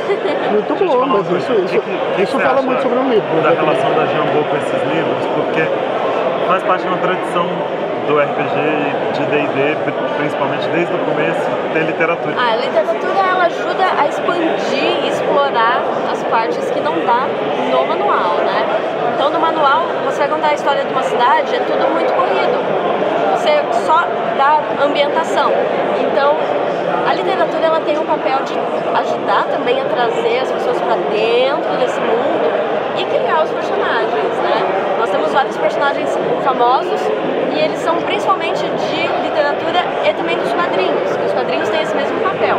Muito 0.49 0.81
eu 0.81 0.87
bom, 0.87 1.05
mas 1.07 1.27
isso, 1.29 1.51
isso, 1.51 1.67
que 1.73 1.79
que- 1.79 2.15
que 2.15 2.21
isso 2.21 2.37
você 2.37 2.43
fala 2.43 2.61
muito 2.61 2.81
sobre 2.81 2.97
o 2.99 3.03
livro. 3.03 3.41
Da 3.43 3.49
né? 3.49 3.57
relação 3.59 3.91
da 3.93 4.05
Jambô 4.05 4.43
com 4.49 4.55
esses 4.55 4.81
livros, 4.95 5.25
porque 5.35 5.67
faz 6.47 6.63
parte 6.63 6.81
de 6.83 6.87
uma 6.87 6.97
tradição 6.97 7.47
do 8.07 8.19
RPG 8.19 8.55
de 9.13 9.25
D&D, 9.25 9.77
principalmente 10.17 10.67
desde 10.69 10.93
o 10.93 10.97
começo, 10.99 11.41
ter 11.71 11.83
literatura. 11.83 12.35
A 12.37 12.55
literatura 12.57 13.19
ela 13.29 13.45
ajuda 13.45 13.85
a 13.97 14.07
expandir 14.07 15.05
e 15.05 15.07
explorar 15.07 15.83
as 16.11 16.23
partes 16.25 16.69
que 16.71 16.81
não 16.81 16.93
dá 17.05 17.27
no 17.71 17.87
manual, 17.87 18.35
né? 18.43 18.65
Então 19.15 19.29
no 19.29 19.39
manual 19.39 19.83
você 20.05 20.19
vai 20.19 20.27
contar 20.27 20.49
a 20.49 20.53
história 20.53 20.83
de 20.83 20.91
uma 20.91 21.03
cidade, 21.03 21.55
é 21.55 21.59
tudo 21.59 21.93
muito 21.93 22.13
corrido. 22.13 22.59
você 23.37 23.63
só 23.85 24.05
dá 24.37 24.59
ambientação. 24.83 25.51
Então, 25.99 26.35
a 27.07 27.13
literatura 27.13 27.65
ela 27.65 27.79
tem 27.81 27.97
o 27.97 28.03
papel 28.03 28.39
de 28.43 28.53
ajudar 28.99 29.45
também 29.51 29.79
a 29.79 29.85
trazer 29.85 30.39
as 30.39 30.51
pessoas 30.51 30.79
para 30.81 30.95
dentro 31.11 31.77
desse 31.79 31.99
mundo 31.99 32.51
e 32.97 33.05
criar 33.05 33.43
os 33.43 33.51
personagens, 33.51 34.39
temos 35.23 35.31
vários 35.31 35.57
personagens 35.57 36.09
famosos 36.43 36.99
e 37.55 37.59
eles 37.59 37.79
são 37.79 37.95
principalmente 38.01 38.59
de 38.59 39.07
literatura 39.23 39.79
e 40.03 40.13
também 40.13 40.37
dos 40.37 40.51
quadrinhos, 40.51 41.15
que 41.15 41.25
os 41.25 41.31
quadrinhos 41.31 41.69
têm 41.69 41.81
esse 41.81 41.95
mesmo 41.95 42.19
papel. 42.19 42.57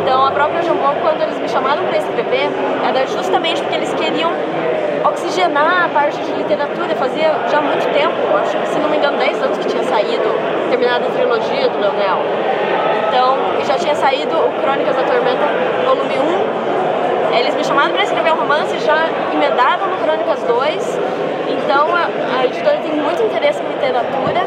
Então, 0.00 0.24
a 0.24 0.30
própria 0.30 0.62
Jambon, 0.62 0.94
quando 1.02 1.22
eles 1.22 1.38
me 1.38 1.48
chamaram 1.48 1.82
para 1.84 1.98
escrever, 1.98 2.50
era 2.86 3.06
justamente 3.06 3.60
porque 3.62 3.76
eles 3.76 3.92
queriam 3.94 4.30
oxigenar 5.04 5.86
a 5.86 5.88
parte 5.88 6.20
de 6.20 6.32
literatura. 6.32 6.94
Fazia 6.94 7.34
já 7.50 7.60
muito 7.60 7.92
tempo, 7.92 8.14
acho 8.40 8.56
que 8.58 8.68
se 8.68 8.78
não 8.78 8.88
me 8.88 8.98
engano, 8.98 9.18
10 9.18 9.42
anos 9.42 9.58
que 9.58 9.66
tinha 9.66 9.82
saído, 9.82 10.28
terminada 10.70 11.06
a 11.06 11.10
trilogia 11.10 11.68
do 11.68 11.80
Leonel. 11.80 12.18
Então, 13.08 13.36
já 13.66 13.74
tinha 13.74 13.94
saído 13.94 14.36
o 14.36 14.52
Crônicas 14.62 14.94
da 14.94 15.02
Tormenta, 15.02 15.46
volume 15.84 16.14
1. 17.32 17.38
Eles 17.38 17.54
me 17.54 17.64
chamaram 17.64 17.92
para 17.92 18.02
escrever 18.04 18.32
um 18.32 18.36
romance, 18.36 18.78
já 18.80 19.08
emendavam 19.32 19.88
no 19.88 19.96
Crônicas 19.96 20.42
2. 20.42 21.21
Então, 21.64 21.86
a, 21.94 22.08
a 22.40 22.44
editora 22.44 22.78
tem 22.78 22.92
muito 22.92 23.22
interesse 23.22 23.62
em 23.62 23.68
literatura 23.68 24.42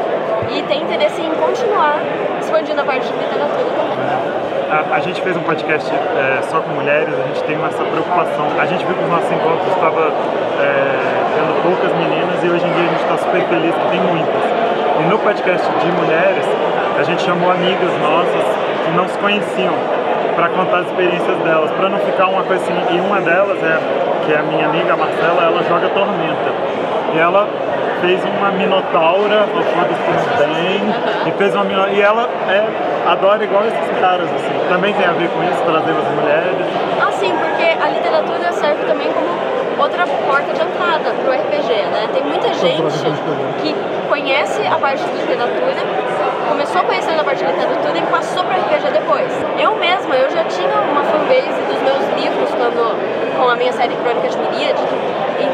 e 0.50 0.62
tem 0.62 0.82
interesse 0.82 1.20
em 1.20 1.30
continuar 1.34 1.98
expandindo 2.40 2.80
a 2.80 2.84
parte 2.84 3.08
de 3.08 3.16
literatura 3.16 3.64
também. 3.72 4.46
A, 4.70 4.96
a, 4.96 5.00
gente 5.00 5.22
fez 5.22 5.36
um 5.36 5.42
podcast 5.42 5.90
é, 5.90 6.42
só 6.42 6.60
com 6.60 6.70
mulheres, 6.70 7.14
a 7.14 7.26
gente 7.28 7.42
tem 7.44 7.56
essa 7.64 7.84
preocupação. 7.84 8.46
A 8.60 8.66
gente 8.66 8.84
viu 8.84 8.94
que 8.94 9.04
os 9.04 9.10
nossos 9.10 9.30
encontros 9.32 9.68
estavam 9.68 10.02
é, 10.02 11.16
tendo 11.34 11.62
poucas 11.62 11.92
meninas 11.96 12.42
e 12.42 12.48
hoje 12.48 12.66
em 12.66 12.72
dia 12.72 12.84
a 12.84 12.90
gente 12.92 13.02
está 13.02 13.16
super 13.16 13.42
feliz 13.48 13.74
que 13.74 13.88
tem 13.90 14.00
muitas. 14.00 14.42
E 15.00 15.02
no 15.08 15.18
podcast 15.18 15.66
de 15.66 15.92
mulheres, 15.92 16.44
a 16.98 17.02
gente 17.02 17.22
chamou 17.22 17.50
amigas 17.50 17.92
nossas 18.02 18.44
que 18.84 18.90
não 18.96 19.08
se 19.08 19.16
conheciam 19.18 19.74
para 20.34 20.48
contar 20.50 20.80
as 20.80 20.86
experiências 20.86 21.38
delas, 21.38 21.70
para 21.70 21.88
não 21.88 21.98
ficar 22.00 22.28
uma 22.28 22.42
coisa 22.42 22.62
assim. 22.62 22.76
E 22.94 23.00
uma 23.00 23.20
delas 23.20 23.56
é 23.62 24.06
que 24.26 24.32
é 24.32 24.38
a 24.38 24.42
minha 24.42 24.66
amiga 24.66 24.94
a 24.94 24.96
Marcela, 24.96 25.44
ela 25.44 25.62
joga 25.62 25.88
Tormenta. 25.90 26.65
E 27.16 27.18
ela 27.18 27.48
fez 28.02 28.22
uma 28.26 28.50
minotaura, 28.50 29.46
foda-se 29.48 30.44
bem, 30.44 30.82
e 31.26 31.30
fez 31.38 31.54
uma 31.54 31.64
minotaura, 31.64 31.92
e 31.94 32.02
ela 32.02 32.28
é, 32.46 32.62
adora 33.08 33.42
igual 33.42 33.64
esses 33.64 33.98
caras, 33.98 34.28
assim. 34.34 34.68
Também 34.68 34.92
tem 34.92 35.06
a 35.06 35.12
ver 35.12 35.30
com 35.30 35.42
isso, 35.44 35.62
trazer 35.64 35.92
as 35.96 36.08
mulheres. 36.12 36.66
Ah, 37.00 37.10
sim, 37.12 37.32
porque 37.32 37.64
a 37.82 37.88
literatura 37.88 38.52
serve 38.52 38.84
também 38.84 39.08
como 39.10 39.82
outra 39.82 40.06
porta 40.28 40.52
de 40.52 40.60
entrada 40.60 41.14
pro 41.24 41.32
RPG, 41.32 41.72
né? 41.88 42.06
Tem 42.12 42.22
muita 42.22 42.52
gente 42.52 42.82
que 43.62 43.74
conhece 44.10 44.66
a 44.66 44.76
parte 44.76 45.02
de 45.02 45.16
literatura, 45.16 45.72
começou 46.50 46.84
conhecendo 46.84 47.20
a 47.20 47.24
parte 47.24 47.42
de 47.42 47.50
literatura 47.50 47.96
e 47.96 48.02
passou 48.12 48.44
para 48.44 48.56
RPG 48.56 48.92
depois. 48.92 49.32
Eu 49.58 49.74
mesma, 49.76 50.14
eu 50.16 50.28
já 50.28 50.44
tinha 50.44 50.68
uma 50.68 51.02
fanbase 51.02 51.62
dos 51.64 51.80
meus 51.80 52.20
livros 52.20 52.50
quando 52.50 53.16
com 53.38 53.48
a 53.48 53.56
minha 53.56 53.72
série 53.72 53.94
Crônicas 53.96 54.36
de 54.36 54.42
Miríade, 54.42 54.82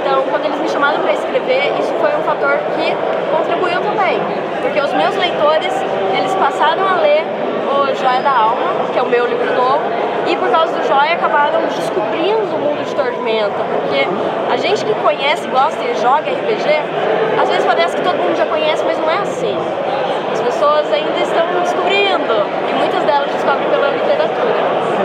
então, 0.00 0.22
quando 0.30 0.44
eles 0.46 0.58
me 0.60 0.68
chamaram 0.68 1.00
para 1.00 1.12
escrever, 1.12 1.72
isso 1.78 1.92
foi 2.00 2.10
um 2.16 2.22
fator 2.22 2.58
que 2.76 2.96
contribuiu 3.30 3.80
também, 3.80 4.20
porque 4.60 4.80
os 4.80 4.92
meus 4.92 5.14
leitores, 5.16 5.72
eles 6.16 6.34
passaram 6.34 6.82
a 6.88 7.00
ler 7.00 7.24
o 7.72 7.94
Joia 7.94 8.20
da 8.20 8.30
Alma, 8.30 8.90
que 8.92 8.98
é 8.98 9.02
o 9.02 9.06
meu 9.06 9.26
livro 9.26 9.54
novo, 9.54 9.82
e 10.26 10.36
por 10.36 10.50
causa 10.50 10.72
do 10.72 10.86
Joia 10.86 11.14
acabaram 11.14 11.62
descobrindo 11.62 12.54
o 12.54 12.58
mundo 12.58 12.84
de 12.84 12.94
Tormenta, 12.94 13.62
porque 13.74 14.06
a 14.52 14.56
gente 14.56 14.84
que 14.84 14.94
conhece, 14.94 15.46
gosta 15.48 15.82
e 15.82 15.94
joga 16.00 16.30
RPG, 16.30 17.40
às 17.40 17.48
vezes 17.48 17.64
parece 17.64 17.96
que 17.96 18.02
todo 18.02 18.16
mundo 18.16 18.36
já 18.36 18.46
conhece, 18.46 18.84
mas 18.84 18.98
não 18.98 19.10
é 19.10 19.18
assim. 19.18 19.56
As 20.42 20.54
pessoas 20.54 20.92
ainda 20.92 21.20
estão 21.20 21.46
descobrindo, 21.62 22.34
e 22.68 22.74
muitas 22.74 23.02
delas 23.04 23.30
descobrem 23.30 23.68
pela 23.70 23.90
literatura. 23.90 24.50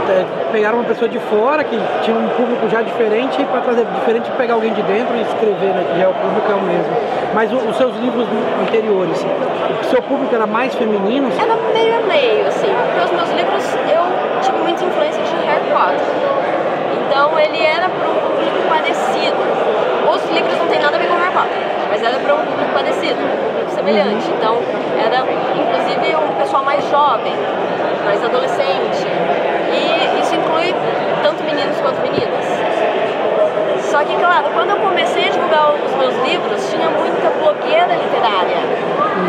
Até 0.03 0.25
pegaram 0.51 0.79
uma 0.79 0.87
pessoa 0.87 1.07
de 1.07 1.19
fora 1.19 1.63
que 1.63 1.79
tinha 2.01 2.17
um 2.17 2.27
público 2.29 2.67
já 2.67 2.81
diferente 2.81 3.43
para 3.45 3.61
trazer 3.61 3.85
diferente 3.85 4.31
pegar 4.31 4.55
alguém 4.55 4.73
de 4.73 4.81
dentro 4.81 5.15
e 5.15 5.21
escrever, 5.21 5.75
né? 5.75 5.85
Que 5.93 5.99
já 5.99 6.09
o 6.09 6.13
público 6.13 6.51
é 6.51 6.55
o 6.55 6.61
mesmo. 6.61 6.91
Mas 7.35 7.53
o, 7.53 7.57
os 7.57 7.77
seus 7.77 7.95
livros 7.97 8.25
anteriores, 8.61 9.23
o 9.81 9.85
seu 9.85 10.01
público 10.01 10.33
era 10.33 10.47
mais 10.47 10.73
feminino? 10.73 11.29
Era 11.39 11.55
meio 11.71 11.97
a 11.97 12.01
meio, 12.01 12.47
assim, 12.47 12.73
porque 12.73 13.05
os 13.05 13.11
meus 13.11 13.29
livros 13.37 13.63
eu 13.93 14.41
tive 14.41 14.57
muita 14.57 14.83
influência 14.83 15.21
de 15.21 15.35
Harry 15.45 15.69
Potter. 15.69 16.01
Então 16.97 17.37
ele 17.39 17.61
era 17.61 17.89
para 17.89 18.09
um 18.09 18.15
público 18.15 18.57
parecido. 18.69 19.37
Os 20.09 20.31
livros 20.31 20.57
não 20.57 20.67
tem 20.67 20.79
nada 20.79 20.95
a 20.95 20.99
ver 20.99 21.07
com 21.07 21.15
Harry 21.15 21.31
Potter, 21.31 21.66
mas 21.89 22.03
era 22.03 22.19
para 22.19 22.35
um 22.35 22.45
público 22.45 22.71
parecido, 22.73 23.19
um 23.21 23.49
público 23.49 23.71
semelhante. 23.71 24.27
Uhum. 24.27 24.35
Então 24.37 24.55
era 24.97 25.23
inclusive 25.55 26.15
um 26.15 26.35
pessoal 26.35 26.63
mais 26.63 26.83
jovem, 26.89 27.33
mais 28.05 28.23
adolescente. 28.23 29.05
E 29.71 30.19
isso 30.21 30.35
inclui 30.35 30.73
tanto 31.21 31.43
meninos 31.43 31.79
quanto 31.81 32.01
meninas. 32.01 32.45
Só 33.81 34.03
que, 34.03 34.15
claro, 34.15 34.49
quando 34.53 34.71
eu 34.71 34.77
comecei 34.77 35.27
a 35.27 35.31
divulgar 35.31 35.73
os 35.73 35.95
meus 35.95 36.15
livros, 36.27 36.69
tinha 36.69 36.89
muita 36.89 37.29
blogueira 37.29 37.95
literária. 37.95 38.57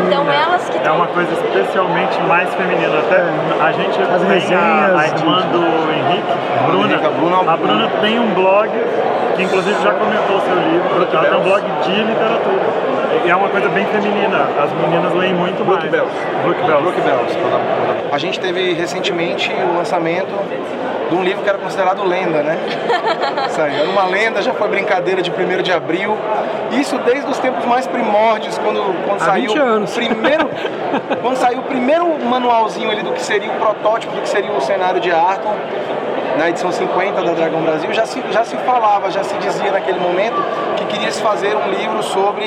Então 0.07 0.31
é, 0.31 0.35
elas 0.43 0.69
que 0.69 0.77
É 0.87 0.91
uma 0.91 1.07
coisa 1.07 1.31
especialmente 1.33 2.19
mais 2.27 2.53
feminina. 2.55 2.99
Até 2.99 3.23
a 3.63 3.71
gente 3.71 4.01
As 4.01 4.21
tem 4.21 4.29
resenhas, 4.31 4.95
a, 4.95 4.99
a 4.99 5.07
irmã 5.07 5.41
do 5.51 5.91
Henrique, 5.91 6.33
Bruna. 6.67 6.85
Henrique, 6.93 7.05
a 7.05 7.09
Bruna- 7.09 7.53
a 7.53 7.57
Bruna 7.57 7.89
tem 8.01 8.19
um 8.19 8.33
blog 8.33 8.69
que 9.35 9.43
inclusive 9.43 9.81
já 9.83 9.91
comentou 9.93 10.37
o 10.37 10.41
seu 10.41 10.55
livro. 10.55 11.07
Ela 11.13 11.25
tem 11.29 11.39
um 11.39 11.43
blog 11.43 11.63
de 11.83 11.91
literatura. 12.03 12.89
E 13.25 13.29
é 13.29 13.35
uma 13.35 13.49
coisa 13.49 13.67
bem 13.69 13.85
feminina. 13.87 14.47
As 14.63 14.71
meninas 14.71 15.13
leem 15.13 15.33
muito 15.33 15.63
Book 15.65 15.79
mais. 15.79 15.91
Bells. 15.91 16.11
Bells. 16.65 16.81
Brook 16.83 17.01
Bells. 17.01 17.37
a- 18.11 18.15
A 18.15 18.17
gente 18.17 18.39
teve 18.39 18.73
recentemente 18.73 19.51
o 19.53 19.77
lançamento 19.77 20.27
de 21.09 21.15
um 21.15 21.23
livro 21.23 21.41
que 21.43 21.49
era 21.49 21.57
considerado 21.57 22.03
lenda, 22.03 22.43
né? 22.43 22.57
Isso 23.49 23.61
aí, 23.61 23.75
era 23.79 23.89
uma 23.89 24.05
lenda, 24.05 24.41
já 24.41 24.53
foi 24.53 24.67
brincadeira 24.67 25.21
de 25.21 25.31
1 25.31 25.61
de 25.63 25.71
abril. 25.71 26.15
Isso 26.71 26.97
desde 26.99 27.29
os 27.29 27.37
tempos 27.39 27.65
mais 27.65 27.87
primórdios, 27.87 28.57
quando, 28.57 28.81
quando 29.05 29.21
Há 29.21 29.25
saiu 29.25 29.49
20 29.53 29.59
anos. 29.59 29.91
o 29.91 29.95
primeiro. 29.95 30.49
quando 31.21 31.35
saiu 31.37 31.59
o 31.59 31.63
primeiro 31.63 32.05
manualzinho 32.25 32.89
ali 32.91 33.01
do 33.01 33.11
que 33.11 33.21
seria 33.21 33.51
o 33.51 33.55
protótipo 33.55 34.15
do 34.15 34.21
que 34.21 34.29
seria 34.29 34.51
o 34.51 34.61
cenário 34.61 34.99
de 34.99 35.11
Arton, 35.11 35.53
na 36.37 36.49
edição 36.49 36.71
50 36.71 37.21
da 37.21 37.33
Dragão 37.33 37.61
Brasil, 37.61 37.91
já 37.91 38.05
se, 38.05 38.21
já 38.31 38.45
se 38.45 38.55
falava, 38.57 39.11
já 39.11 39.23
se 39.23 39.35
dizia 39.39 39.71
naquele 39.71 39.99
momento 39.99 40.41
que 40.77 40.85
queria 40.85 41.11
se 41.11 41.21
fazer 41.21 41.55
um 41.55 41.69
livro 41.69 42.01
sobre 42.01 42.45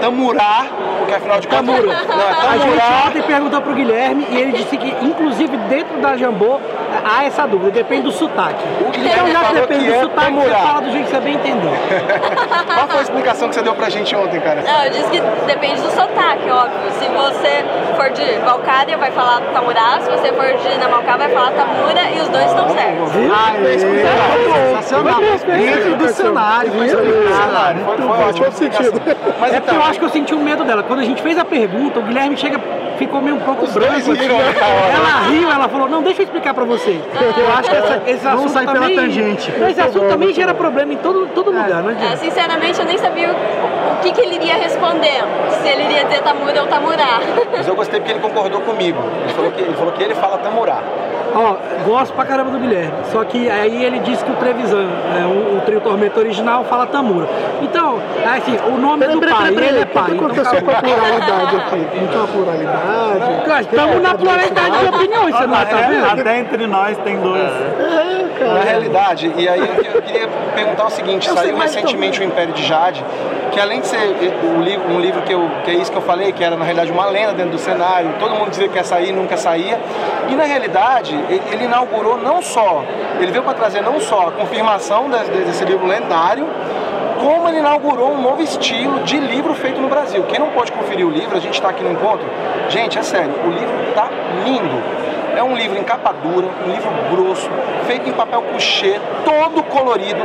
Tamurá, 0.00 0.66
porque 0.98 1.14
afinal 1.14 1.38
de 1.38 1.46
contas. 1.46 1.66
Tamura. 1.66 1.86
Não, 1.86 2.20
é 2.20 2.30
A 2.30 2.52
gente 2.58 2.62
Tamurá. 2.62 3.04
ontem 3.08 3.22
perguntou 3.22 3.60
pro 3.60 3.74
Guilherme 3.74 4.26
e 4.30 4.36
ele 4.38 4.52
disse 4.52 4.76
que, 4.78 4.94
inclusive, 5.02 5.56
dentro 5.68 5.98
da 6.00 6.16
Jambô, 6.16 6.58
há 7.04 7.24
essa 7.24 7.46
dúvida, 7.46 7.70
depende 7.70 8.02
do 8.02 8.12
sotaque. 8.12 8.64
Então, 8.80 9.30
já 9.30 9.44
que 9.44 9.54
depende 9.54 9.84
que 9.84 9.90
do 9.90 9.96
é 9.96 10.00
sotaque, 10.00 10.32
você 10.32 10.50
fala 10.50 10.80
do 10.80 10.90
jeito 10.90 11.04
que 11.04 11.10
você 11.10 11.20
bem 11.20 11.34
entender. 11.34 11.78
Qual 12.74 12.88
foi 12.88 12.98
a 12.98 13.02
explicação 13.02 13.48
que 13.48 13.54
você 13.54 13.62
deu 13.62 13.74
pra 13.74 13.88
gente 13.88 14.14
ontem, 14.14 14.40
cara? 14.40 14.62
Não, 14.62 14.84
eu 14.84 14.90
disse 14.90 15.10
que 15.10 15.20
depende 15.46 15.80
do 15.80 15.90
sotaque, 15.90 16.50
óbvio. 16.50 16.90
Se 16.98 17.06
você 17.08 17.64
for 17.96 18.10
de 18.10 18.38
Valcária, 18.44 18.96
vai 18.96 19.10
falar 19.10 19.40
Tamurá. 19.52 20.00
Se 20.00 20.10
você 20.10 20.32
for 20.32 20.46
de 20.56 20.78
Namalcá, 20.78 21.16
vai 21.16 21.28
falar 21.28 21.50
Tamura 21.52 22.10
e 22.14 22.20
os 22.20 22.28
dois 22.28 22.46
estão 22.46 22.68
certos. 22.70 23.10
Aê, 23.14 23.78
sensacional. 23.78 25.20
Dentro 25.20 25.96
do 25.96 26.08
cenário, 26.08 26.72
foi 26.72 26.86
explicado. 26.86 27.80
Foi, 27.84 28.24
ótimo. 28.24 28.44
Faz 28.44 28.54
sentido. 28.54 29.02
Mas 29.40 29.52
É 29.52 29.60
porque 29.60 29.70
então, 29.70 29.74
eu 29.76 29.90
acho 29.90 29.98
que 29.98 30.04
eu 30.04 30.08
senti 30.10 30.34
o 30.34 30.38
medo 30.38 30.64
dela. 30.64 30.82
Quando 30.82 31.00
a 31.00 31.04
gente 31.04 31.22
fez 31.22 31.38
a 31.38 31.44
pergunta, 31.44 31.98
o 32.00 32.02
Guilherme 32.02 32.36
chega, 32.36 32.60
ficou 32.98 33.20
meio 33.22 33.36
um 33.36 33.40
pouco 33.40 33.64
Os 33.64 33.72
branco. 33.72 33.92
assim. 33.94 34.10
hora. 34.10 34.92
Ela 34.92 35.28
riu, 35.30 35.50
ela 35.50 35.68
falou, 35.68 35.88
não, 35.88 36.02
deixa 36.02 36.22
eu 36.22 36.24
explicar 36.24 36.52
pra 36.52 36.64
você. 36.64 37.00
Eu 37.36 37.52
acho 37.56 37.70
que 37.70 37.76
essa, 37.76 38.02
esse 38.06 38.24
Vamos 38.24 38.38
assunto 38.40 38.52
sair 38.52 38.66
pela 38.66 38.80
também, 38.80 38.96
tangente. 38.96 39.50
Esse 39.70 39.80
assunto 39.80 40.08
também 40.08 40.34
gera 40.34 40.52
problema 40.54 40.92
em 40.92 40.96
todo, 40.96 41.26
todo 41.34 41.46
lugar, 41.50 41.82
não 41.82 41.90
É, 41.90 42.16
sinceramente, 42.16 42.78
eu 42.78 42.86
nem 42.86 42.98
sabia 42.98 43.30
o, 43.30 43.32
o 43.32 44.00
que, 44.02 44.12
que 44.12 44.20
ele 44.20 44.36
iria 44.36 44.54
responder. 44.56 45.22
Se 45.62 45.68
ele 45.68 45.84
iria 45.84 46.04
dizer 46.04 46.22
Tamura 46.22 46.60
ou 46.60 46.66
Tamurá. 46.66 47.20
mas 47.56 47.66
eu 47.66 47.74
gostei 47.74 48.00
porque 48.00 48.12
ele 48.12 48.20
concordou 48.20 48.60
comigo. 48.62 48.98
Ele 49.24 49.32
falou 49.32 49.50
que 49.52 49.62
ele, 49.62 49.74
falou 49.74 49.92
que 49.92 50.02
ele 50.02 50.14
fala 50.14 50.38
Tamurá. 50.38 50.82
Ó, 51.34 51.56
gosto 51.86 52.14
pra 52.14 52.24
caramba 52.24 52.50
do 52.50 52.58
Guilherme. 52.58 52.92
Só 53.12 53.22
que 53.24 53.48
aí 53.50 53.84
ele 53.84 53.98
disse 54.00 54.24
que 54.24 54.30
o 54.30 54.34
Trevisan, 54.36 54.86
é, 55.20 55.24
o, 55.26 55.58
o 55.58 55.60
trio 55.60 55.80
Tormento 55.80 56.18
original, 56.18 56.64
fala 56.64 56.86
Tamura. 56.86 57.28
Então, 57.62 57.98
assim, 58.34 58.56
o 58.66 58.78
nome 58.78 59.00
Peraí, 59.00 59.14
do 59.14 59.20
peraí, 59.20 59.34
pai, 59.36 59.52
peraí, 59.52 59.68
ele 59.68 59.78
é 59.80 59.84
pai. 59.84 60.02
O 60.02 60.06
que 60.06 60.14
Então, 60.14 60.26
aconteceu 60.26 60.62
com 60.62 60.70
a 60.70 60.74
pluralidade 60.74 61.56
aqui? 61.56 61.76
Não 62.00 62.08
tinha 62.08 62.18
uma 62.20 62.28
pluralidade? 62.28 63.60
Estamos 63.60 64.02
na 64.02 64.14
pluralidade 64.14 64.78
de 64.78 64.84
opiniões, 64.86 65.34
você 65.36 65.46
não 65.46 65.54
tá 65.56 65.80
é, 65.80 65.88
vendo? 65.88 66.20
Até 66.20 66.38
entre 66.38 66.66
nós 66.66 66.98
tem 66.98 67.20
dois. 67.20 67.42
É, 67.42 68.28
cara. 68.38 68.54
Na 68.54 68.60
realidade, 68.60 69.32
e 69.36 69.48
aí 69.48 69.60
eu, 69.60 69.66
que- 69.82 70.02
queria 70.02 70.28
perguntar 70.54 70.86
o 70.86 70.90
seguinte, 70.90 71.28
Eu 71.28 71.34
saiu 71.34 71.56
recentemente 71.58 72.20
o 72.20 72.24
Império 72.24 72.54
de 72.54 72.64
Jade, 72.64 73.04
que 73.52 73.60
além 73.60 73.80
de 73.80 73.86
ser 73.86 73.98
livro, 74.62 74.88
um 74.90 75.00
livro 75.00 75.22
que, 75.22 75.32
eu, 75.32 75.48
que 75.64 75.70
é 75.70 75.74
isso 75.74 75.90
que 75.90 75.98
eu 75.98 76.02
falei, 76.02 76.32
que 76.32 76.42
era 76.42 76.56
na 76.56 76.64
realidade 76.64 76.90
uma 76.92 77.06
lenda 77.06 77.32
dentro 77.32 77.52
do 77.52 77.58
cenário, 77.58 78.10
todo 78.18 78.34
mundo 78.34 78.50
dizia 78.50 78.68
que 78.68 78.76
ia 78.76 78.84
sair, 78.84 79.12
nunca 79.12 79.36
saía, 79.36 79.78
e 80.28 80.36
na 80.36 80.44
realidade 80.44 81.14
ele, 81.50 81.64
inaugurou 81.64 82.18
não 82.18 82.42
só, 82.42 82.84
ele 83.18 83.30
veio 83.30 83.42
para 83.42 83.54
trazer 83.54 83.80
não 83.80 84.00
só 84.00 84.28
a 84.28 84.32
confirmação 84.32 85.08
desse, 85.08 85.64
livro 85.64 85.86
lendário, 85.86 86.46
como 87.18 87.48
ele 87.48 87.58
inaugurou 87.58 88.12
um 88.12 88.20
novo 88.20 88.42
estilo 88.42 89.00
de 89.00 89.18
livro 89.18 89.54
feito 89.54 89.80
no 89.80 89.88
Brasil. 89.88 90.22
Quem 90.24 90.38
não 90.38 90.50
pode 90.50 90.70
conferir 90.70 91.06
o 91.06 91.10
livro, 91.10 91.36
a 91.36 91.40
gente 91.40 91.54
está 91.54 91.70
aqui 91.70 91.82
no 91.82 91.90
encontro. 91.90 92.26
Gente, 92.68 92.98
é 92.98 93.02
sério, 93.02 93.32
o 93.44 93.50
livro 93.50 93.92
tá 93.94 94.08
lindo. 94.44 94.82
É 95.36 95.42
um 95.42 95.56
livro 95.56 95.78
em 95.78 95.84
capa 95.84 96.12
dura, 96.12 96.48
um 96.66 96.70
livro 96.70 96.90
grosso, 97.10 97.48
feito 97.86 98.08
em 98.08 98.12
papel 98.12 98.42
couché, 98.42 99.00
todo 99.24 99.62
colorido. 99.64 100.20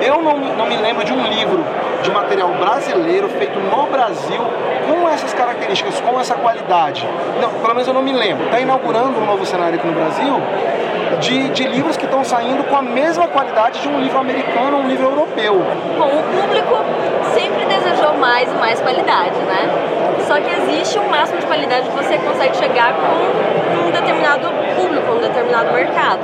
Eu 0.00 0.22
não, 0.22 0.36
não 0.38 0.66
me 0.66 0.76
lembro 0.76 1.04
de 1.04 1.12
um 1.12 1.22
livro 1.22 1.64
de 2.04 2.10
material 2.10 2.50
brasileiro 2.50 3.28
feito 3.30 3.58
no 3.58 3.86
Brasil 3.86 4.42
com 4.86 5.08
essas 5.08 5.32
características, 5.32 5.98
com 6.00 6.20
essa 6.20 6.34
qualidade. 6.34 7.08
Não, 7.40 7.50
pelo 7.50 7.74
menos 7.74 7.88
eu 7.88 7.94
não 7.94 8.02
me 8.02 8.12
lembro. 8.12 8.44
Está 8.44 8.60
inaugurando 8.60 9.18
um 9.18 9.24
novo 9.24 9.44
cenário 9.46 9.78
aqui 9.78 9.86
no 9.86 9.94
Brasil 9.94 10.40
de, 11.20 11.48
de 11.48 11.64
livros 11.64 11.96
que 11.96 12.04
estão 12.04 12.22
saindo 12.22 12.62
com 12.64 12.76
a 12.76 12.82
mesma 12.82 13.26
qualidade 13.28 13.80
de 13.80 13.88
um 13.88 14.00
livro 14.00 14.18
americano 14.18 14.76
ou 14.76 14.82
um 14.82 14.88
livro 14.88 15.06
europeu. 15.06 15.54
Bom, 15.98 16.06
o 16.06 16.42
público 16.42 16.76
sempre 17.32 17.64
desejou 17.64 18.14
mais 18.18 18.50
e 18.52 18.54
mais 18.56 18.80
qualidade, 18.80 19.38
né? 19.38 19.68
Só 20.26 20.34
que 20.34 20.50
existe 20.50 20.98
um 20.98 21.08
máximo 21.08 21.40
de 21.40 21.46
qualidade 21.46 21.88
que 21.88 21.96
você 21.96 22.18
consegue 22.18 22.56
chegar 22.56 22.92
com 22.94 23.88
um 23.88 23.90
determinado 23.90 24.48
público, 24.76 25.12
um 25.12 25.20
determinado 25.20 25.72
mercado. 25.72 26.22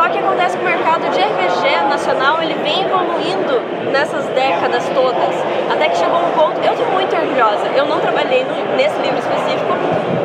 Só 0.00 0.08
que 0.08 0.16
acontece 0.18 0.56
que 0.56 0.64
o 0.64 0.66
mercado 0.66 1.10
de 1.10 1.20
RPG 1.20 1.84
nacional 1.90 2.40
ele 2.42 2.54
vem 2.62 2.84
evoluindo 2.84 3.60
nessas 3.92 4.24
décadas 4.28 4.82
todas. 4.94 5.34
Até 5.70 5.90
que 5.90 5.98
chegou 5.98 6.16
um 6.20 6.30
ponto, 6.32 6.58
eu 6.64 6.72
estou 6.72 6.86
muito 6.86 7.14
orgulhosa. 7.14 7.66
Eu 7.76 7.84
não 7.84 8.00
trabalhei 8.00 8.42
no- 8.44 8.76
nesse 8.76 8.96
livro 9.02 9.18
específico, 9.18 9.74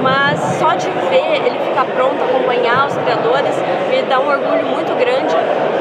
mas 0.01 0.39
só 0.59 0.75
de 0.75 0.89
ver 1.09 1.43
ele 1.45 1.59
ficar 1.59 1.83
pronto, 1.93 2.15
acompanhar 2.23 2.88
os 2.88 2.95
criadores, 2.95 3.53
me 3.89 4.01
dá 4.03 4.17
um 4.21 4.29
orgulho 4.29 4.65
muito 4.65 4.95
grande 4.95 5.35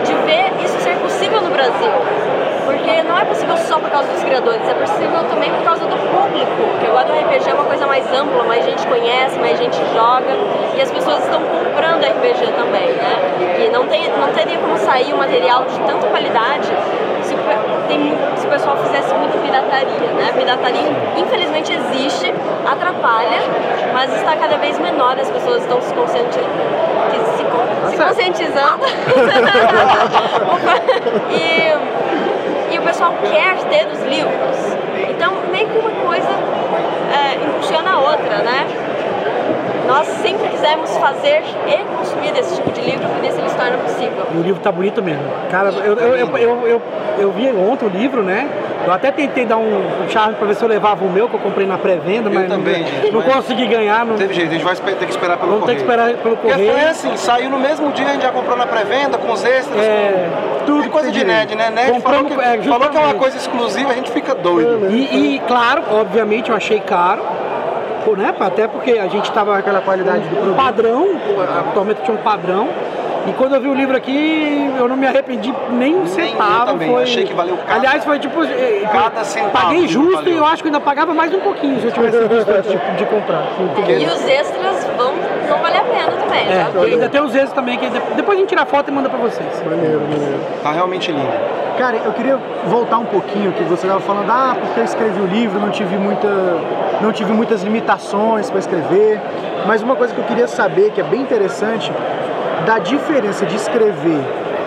de 0.04 0.12
ver 0.26 0.50
isso 0.64 0.76
ser 0.80 0.96
possível 0.96 1.40
no 1.42 1.50
Brasil. 1.50 2.33
Porque 2.74 3.02
não 3.04 3.16
é 3.18 3.24
possível 3.24 3.56
só 3.56 3.78
por 3.78 3.88
causa 3.90 4.08
dos 4.12 4.22
criadores, 4.24 4.60
é 4.68 4.74
possível 4.74 5.22
também 5.30 5.50
por 5.52 5.62
causa 5.62 5.84
do 5.86 5.96
público. 5.96 6.50
Porque 6.72 6.86
agora 6.86 7.06
o 7.08 7.12
RPG 7.12 7.48
é 7.50 7.54
uma 7.54 7.64
coisa 7.64 7.86
mais 7.86 8.04
ampla, 8.12 8.42
mais 8.44 8.64
gente 8.64 8.84
conhece, 8.86 9.38
mais 9.38 9.56
gente 9.58 9.76
joga. 9.94 10.34
E 10.76 10.80
as 10.82 10.90
pessoas 10.90 11.22
estão 11.24 11.40
comprando 11.40 12.04
RPG 12.04 12.52
também, 12.56 12.88
né? 12.88 13.64
E 13.64 13.68
não, 13.70 13.86
tem, 13.86 14.08
não 14.10 14.28
teria 14.32 14.58
como 14.58 14.76
sair 14.78 15.12
um 15.14 15.18
material 15.18 15.64
de 15.64 15.78
tanta 15.80 16.06
qualidade 16.08 16.68
se 17.22 17.34
tem, 17.88 18.16
se 18.36 18.46
o 18.46 18.50
pessoal 18.50 18.76
fizesse 18.76 19.12
muita 19.14 19.38
pirataria, 19.38 20.10
né? 20.16 20.28
A 20.30 20.32
pirataria, 20.32 20.90
infelizmente, 21.16 21.72
existe, 21.72 22.32
atrapalha, 22.66 23.40
mas 23.92 24.12
está 24.14 24.36
cada 24.36 24.56
vez 24.58 24.78
menor. 24.78 25.16
As 25.18 25.30
pessoas 25.30 25.62
estão 25.62 25.80
se 25.80 25.92
conscientizando. 25.94 26.48
Se, 27.36 27.44
con- 27.44 27.88
se 27.90 27.96
conscientizando. 27.96 28.84
e, 31.30 31.72
pessoal 32.84 33.12
quer 33.22 33.56
ter 33.68 33.86
os 33.86 34.02
livros. 34.02 34.76
Então, 35.10 35.32
meio 35.50 35.68
que 35.68 35.78
uma 35.78 35.90
coisa 36.06 36.28
é, 37.12 37.34
impulsiona 37.46 37.92
a 37.92 37.98
outra, 38.00 38.38
né? 38.38 38.66
Nós 39.86 40.06
sempre 40.08 40.48
quisemos 40.48 40.96
fazer 40.96 41.42
e 41.66 41.84
consumir 41.96 42.32
esse 42.38 42.56
tipo 42.56 42.70
de 42.72 42.80
livro 42.80 43.06
e 43.18 43.20
nesse 43.20 43.38
ele 43.38 43.48
se 43.50 43.54
torna 43.56 43.76
possível. 43.76 44.26
E 44.34 44.38
o 44.38 44.42
livro 44.42 44.60
tá 44.62 44.72
bonito 44.72 45.02
mesmo. 45.02 45.22
Cara, 45.50 45.68
eu, 45.68 45.92
eu, 45.94 46.14
eu, 46.16 46.36
eu, 46.38 46.66
eu, 46.66 46.82
eu 47.18 47.32
vi 47.32 47.50
ontem 47.52 47.84
o 47.86 47.88
livro, 47.90 48.22
né? 48.22 48.48
Eu 48.86 48.92
até 48.92 49.10
tentei 49.10 49.44
dar 49.44 49.58
um, 49.58 49.76
um 50.04 50.08
charme 50.08 50.34
pra 50.36 50.46
ver 50.46 50.54
se 50.56 50.62
eu 50.64 50.68
levava 50.68 51.04
o 51.04 51.10
meu, 51.10 51.28
que 51.28 51.34
eu 51.34 51.40
comprei 51.40 51.66
na 51.66 51.76
pré-venda, 51.78 52.30
mas 52.30 52.48
não- 52.48 52.56
também, 52.56 52.84
gente, 52.84 53.12
não, 53.12 53.20
mas- 53.22 53.34
consegui 53.34 53.66
ganhar. 53.66 54.00
Não, 54.00 54.12
Não 54.12 54.16
teve 54.16 54.32
jeito, 54.34 54.50
a 54.50 54.52
gente 54.54 54.64
vai 54.64 54.74
ter 54.74 54.94
que 54.96 55.10
esperar 55.10 55.36
pelo 55.36 55.52
Vamos 55.52 55.66
ter 55.66 55.76
correio. 55.84 55.86
que 55.86 56.02
esperar 56.02 56.22
pelo 56.22 56.36
Porque 56.36 56.52
correio. 56.52 56.72
foi 56.72 56.84
assim, 56.84 57.16
saiu 57.18 57.50
no 57.50 57.58
mesmo 57.58 57.92
dia, 57.92 58.06
a 58.06 58.12
gente 58.12 58.22
já 58.22 58.32
comprou 58.32 58.56
na 58.56 58.66
pré-venda, 58.66 59.18
com 59.18 59.32
os 59.32 59.44
extras. 59.44 59.80
É, 59.82 60.28
com... 60.30 60.53
tudo 60.66 60.84
é 60.84 60.88
coisa 60.88 61.10
de 61.10 61.24
nerd, 61.24 61.54
né? 61.54 61.70
Nerd 61.70 62.00
falou 62.00 62.24
que, 62.24 62.32
é, 62.34 62.62
falou 62.62 62.88
que 62.88 62.96
é 62.96 63.00
uma 63.00 63.14
coisa 63.14 63.36
exclusiva, 63.36 63.90
a 63.90 63.94
gente 63.94 64.10
fica 64.10 64.34
doido. 64.34 64.90
E, 64.90 65.36
e, 65.36 65.38
claro, 65.40 65.82
obviamente 65.90 66.50
eu 66.50 66.56
achei 66.56 66.80
caro, 66.80 67.22
pô, 68.04 68.16
né? 68.16 68.34
Até 68.38 68.68
porque 68.68 68.92
a 68.92 69.08
gente 69.08 69.30
tava 69.32 69.58
aquela 69.58 69.80
qualidade 69.80 70.28
do 70.28 70.54
padrão, 70.54 71.08
a 71.58 71.72
Tormenta 71.72 72.02
tinha 72.02 72.16
um 72.16 72.22
padrão. 72.22 72.68
E 73.26 73.32
quando 73.32 73.54
eu 73.54 73.60
vi 73.60 73.68
o 73.68 73.74
livro 73.74 73.96
aqui, 73.96 74.70
eu 74.78 74.86
não 74.86 74.96
me 74.96 75.06
arrependi 75.06 75.52
nem 75.70 75.94
um 75.94 76.00
eu 76.00 76.06
centavo. 76.06 76.66
também, 76.66 76.90
foi... 76.90 77.02
achei 77.04 77.24
que 77.24 77.32
valeu 77.32 77.56
cada- 77.56 77.74
Aliás, 77.80 78.04
foi 78.04 78.18
tipo. 78.18 78.42
eh, 78.44 78.82
cada 78.92 79.24
centavo 79.24 79.52
Paguei 79.68 79.88
justo 79.88 80.16
valeu. 80.16 80.34
e 80.34 80.36
eu 80.36 80.44
acho 80.44 80.62
que 80.62 80.68
ainda 80.68 80.80
pagava 80.80 81.14
mais 81.14 81.32
um 81.32 81.40
pouquinho 81.40 81.80
se 81.80 81.86
eu 81.86 81.92
tivesse 81.92 82.18
visto 82.28 82.48
antes 82.50 82.70
de, 82.70 82.78
de 82.96 83.04
comprar. 83.06 83.44
E 83.88 84.04
os 84.06 84.28
extras 84.28 84.84
vão, 84.96 85.12
não 85.48 85.58
vale 85.58 85.76
a 85.78 85.82
pena 85.84 86.12
também, 86.12 86.48
É, 86.48 86.64
tá? 86.72 86.86
e 86.86 86.92
ainda 86.92 87.08
tem 87.08 87.22
os 87.22 87.34
extras 87.34 87.52
também, 87.54 87.78
que 87.78 87.88
de- 87.88 88.00
depois 88.14 88.36
a 88.36 88.40
gente 88.40 88.48
tira 88.50 88.62
a 88.62 88.66
foto 88.66 88.90
e 88.90 88.92
manda 88.92 89.08
pra 89.08 89.18
vocês. 89.18 89.62
Maneiro, 89.64 90.00
maneiro. 90.00 90.40
Tá 90.62 90.72
realmente 90.72 91.10
lindo. 91.10 91.32
Cara, 91.78 91.96
eu 92.04 92.12
queria 92.12 92.38
voltar 92.66 92.98
um 92.98 93.06
pouquinho 93.06 93.50
que 93.52 93.64
você 93.64 93.86
estava 93.86 94.00
falando, 94.00 94.30
ah, 94.30 94.54
porque 94.60 94.80
eu 94.80 94.84
escrevi 94.84 95.20
o 95.20 95.26
livro, 95.26 95.58
não 95.58 95.70
tive 95.70 95.96
muita, 95.96 96.28
não 97.00 97.10
tive 97.10 97.32
muitas 97.32 97.62
limitações 97.64 98.48
para 98.50 98.60
escrever. 98.60 99.20
Mas 99.66 99.82
uma 99.82 99.96
coisa 99.96 100.14
que 100.14 100.20
eu 100.20 100.24
queria 100.24 100.46
saber, 100.46 100.90
que 100.92 101.00
é 101.00 101.04
bem 101.04 101.20
interessante, 101.22 101.90
da 102.66 102.78
diferença 102.78 103.44
de 103.46 103.56
escrever 103.56 104.20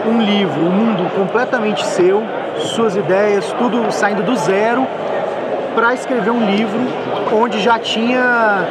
um 0.06 0.21
livro, 0.21 0.62
um 0.62 0.69
mundo 0.71 1.10
completamente 1.15 1.86
seu, 1.86 2.23
suas 2.60 2.95
ideias, 2.95 3.52
tudo 3.54 3.91
saindo 3.91 4.23
do 4.23 4.36
zero, 4.36 4.88
para 5.76 5.93
escrever 5.93 6.32
um 6.32 6.45
livro 6.45 6.80
onde 7.34 7.60
já 7.60 7.78
tinha 7.78 8.65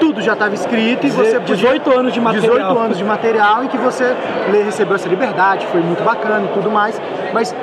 tudo 0.00 0.22
já 0.22 0.32
estava 0.32 0.54
escrito 0.54 1.06
e 1.06 1.10
você 1.10 1.38
podia- 1.38 1.54
18 1.56 1.98
anos 1.98 2.12
de 2.14 2.20
material. 2.20 2.56
18 2.56 2.78
anos 2.78 2.96
de 2.98 3.04
material 3.04 3.64
em 3.64 3.68
que 3.68 3.76
você 3.76 4.16
lê- 4.50 4.62
recebeu 4.62 4.94
essa 4.96 5.08
liberdade, 5.08 5.66
foi 5.66 5.80
muito 5.82 6.02
bacana 6.02 6.46
e 6.46 6.48
tudo 6.54 6.70
mais, 6.70 7.00
mas 7.34 7.54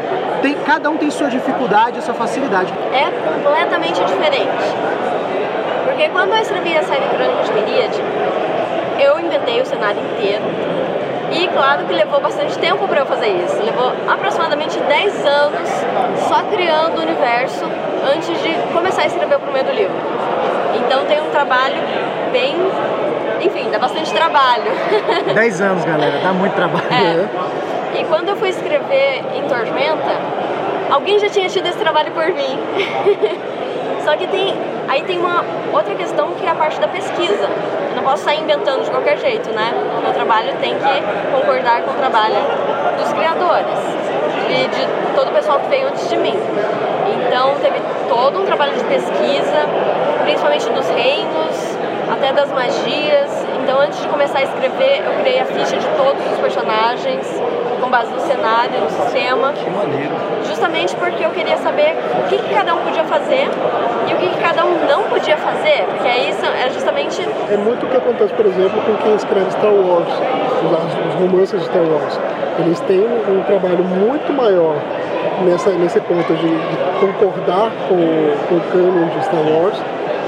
tem, 0.43 0.53
cada 0.65 0.87
um 0.89 0.97
tem 0.97 1.09
sua 1.09 1.29
dificuldade 1.29 1.97
e 1.97 2.01
sua 2.03 2.13
facilidade. 2.13 2.71
é 2.93 3.09
completamente 3.43 4.03
diferente. 4.05 4.51
Porque 5.85 6.09
quando 6.09 6.29
eu 6.31 6.37
escrevi 6.41 6.77
a 6.77 6.83
série 6.83 7.05
Crônica 7.07 7.43
de 7.43 7.53
Miríade, 7.53 8.01
eu 8.99 9.19
inventei 9.19 9.61
o 9.61 9.65
cenário 9.65 10.01
inteiro. 10.01 10.43
E 11.31 11.47
claro 11.49 11.85
que 11.85 11.93
levou 11.93 12.21
bastante 12.21 12.57
tempo 12.57 12.87
para 12.87 13.01
eu 13.01 13.05
fazer 13.05 13.27
isso. 13.27 13.61
Levou 13.61 13.91
aproximadamente 14.07 14.79
10 14.79 15.25
anos 15.25 15.69
só 16.27 16.43
criando 16.43 16.97
o 16.97 17.01
universo 17.01 17.65
antes 18.15 18.41
de 18.41 18.53
começar 18.73 19.03
a 19.03 19.07
escrever 19.07 19.35
o 19.35 19.39
primeiro 19.39 19.71
livro. 19.73 19.95
Então 20.75 21.05
tem 21.05 21.19
um 21.21 21.29
trabalho 21.29 21.75
bem. 22.31 22.55
Enfim, 23.41 23.69
dá 23.69 23.77
bastante 23.77 24.11
trabalho. 24.13 24.71
10 25.33 25.61
anos, 25.61 25.83
galera, 25.83 26.19
dá 26.23 26.31
muito 26.31 26.53
trabalho. 26.53 26.85
É. 26.91 27.99
E 27.99 28.05
quando 28.05 28.29
eu 28.29 28.35
fui 28.37 28.49
escrever 28.49 29.23
em 29.35 29.43
Tormenta, 29.47 30.15
alguém 30.89 31.19
já 31.19 31.29
tinha 31.29 31.49
tido 31.49 31.67
esse 31.67 31.77
trabalho 31.77 32.11
por 32.11 32.25
mim. 32.27 32.59
Só 34.07 34.15
que 34.15 34.25
tem, 34.27 34.55
aí 34.87 35.03
tem 35.03 35.19
uma 35.19 35.43
outra 35.73 35.93
questão 35.93 36.31
que 36.31 36.45
é 36.45 36.49
a 36.49 36.55
parte 36.55 36.79
da 36.79 36.87
pesquisa. 36.87 37.43
Eu 37.89 37.95
não 37.97 38.03
posso 38.03 38.23
sair 38.23 38.39
inventando 38.39 38.81
de 38.81 38.89
qualquer 38.89 39.17
jeito, 39.17 39.51
né? 39.51 39.73
O 39.99 40.01
meu 40.01 40.13
trabalho 40.13 40.55
tem 40.61 40.75
que 40.75 41.35
concordar 41.35 41.81
com 41.81 41.91
o 41.91 41.93
trabalho 41.95 42.37
dos 42.97 43.11
criadores 43.11 43.77
e 44.47 44.65
de 44.69 45.13
todo 45.13 45.27
o 45.27 45.33
pessoal 45.33 45.59
que 45.59 45.67
veio 45.67 45.89
antes 45.89 46.09
de 46.09 46.15
mim. 46.15 46.39
Então 47.17 47.55
teve 47.61 47.81
todo 48.07 48.39
um 48.39 48.45
trabalho 48.45 48.71
de 48.75 48.83
pesquisa, 48.85 49.67
principalmente 50.23 50.69
dos 50.69 50.87
reinos, 50.87 51.77
até 52.09 52.31
das 52.31 52.49
magias. 52.53 53.45
Então 53.61 53.77
antes 53.77 54.01
de 54.01 54.07
começar 54.07 54.39
a 54.39 54.43
escrever, 54.43 55.03
eu 55.05 55.19
criei 55.19 55.41
a 55.41 55.45
ficha 55.45 55.75
de 55.75 55.87
todos 55.97 56.25
os 56.31 56.39
personagens 56.39 57.27
com 57.81 57.89
base 57.89 58.11
no 58.11 58.19
cenário, 58.19 58.79
no 58.81 58.89
sistema. 58.89 59.53
Que 59.53 59.69
maneiro. 59.69 60.11
Justamente 60.45 60.95
porque 60.95 61.23
eu 61.25 61.29
queria 61.31 61.57
saber 61.57 61.95
o 62.19 62.27
que, 62.29 62.37
que 62.37 62.53
cada 62.53 62.73
um 62.75 62.77
podia 62.79 63.03
fazer 63.03 63.47
e 64.09 64.13
o 64.13 64.17
que, 64.17 64.29
que 64.29 64.39
cada 64.39 64.63
um 64.65 64.85
não 64.87 65.03
podia 65.03 65.37
fazer, 65.37 65.83
porque 65.89 66.07
aí 66.07 66.33
são- 66.33 66.49
é 66.53 66.69
justamente 66.69 67.21
É 67.51 67.57
muito 67.57 67.85
o 67.85 67.89
que 67.89 67.97
acontece, 67.97 68.33
por 68.33 68.45
exemplo, 68.45 68.81
com 68.81 68.95
quem 69.03 69.15
escreve 69.15 69.51
Star 69.51 69.71
Wars, 69.73 70.07
os, 70.63 71.13
os 71.13 71.19
romances 71.19 71.59
de 71.59 71.65
Star 71.65 71.83
Wars. 71.83 72.19
Eles 72.59 72.79
têm 72.81 72.99
um, 73.01 73.39
um 73.39 73.43
trabalho 73.43 73.83
muito 73.83 74.31
maior 74.33 74.75
nessa, 75.45 75.69
nesse 75.71 75.99
ponto 76.01 76.33
de, 76.33 76.47
de 76.47 76.77
concordar 76.99 77.69
com, 77.87 77.97
com 78.47 78.55
o 78.55 78.61
canon 78.71 79.07
de 79.09 79.23
Star 79.25 79.41
Wars 79.41 79.77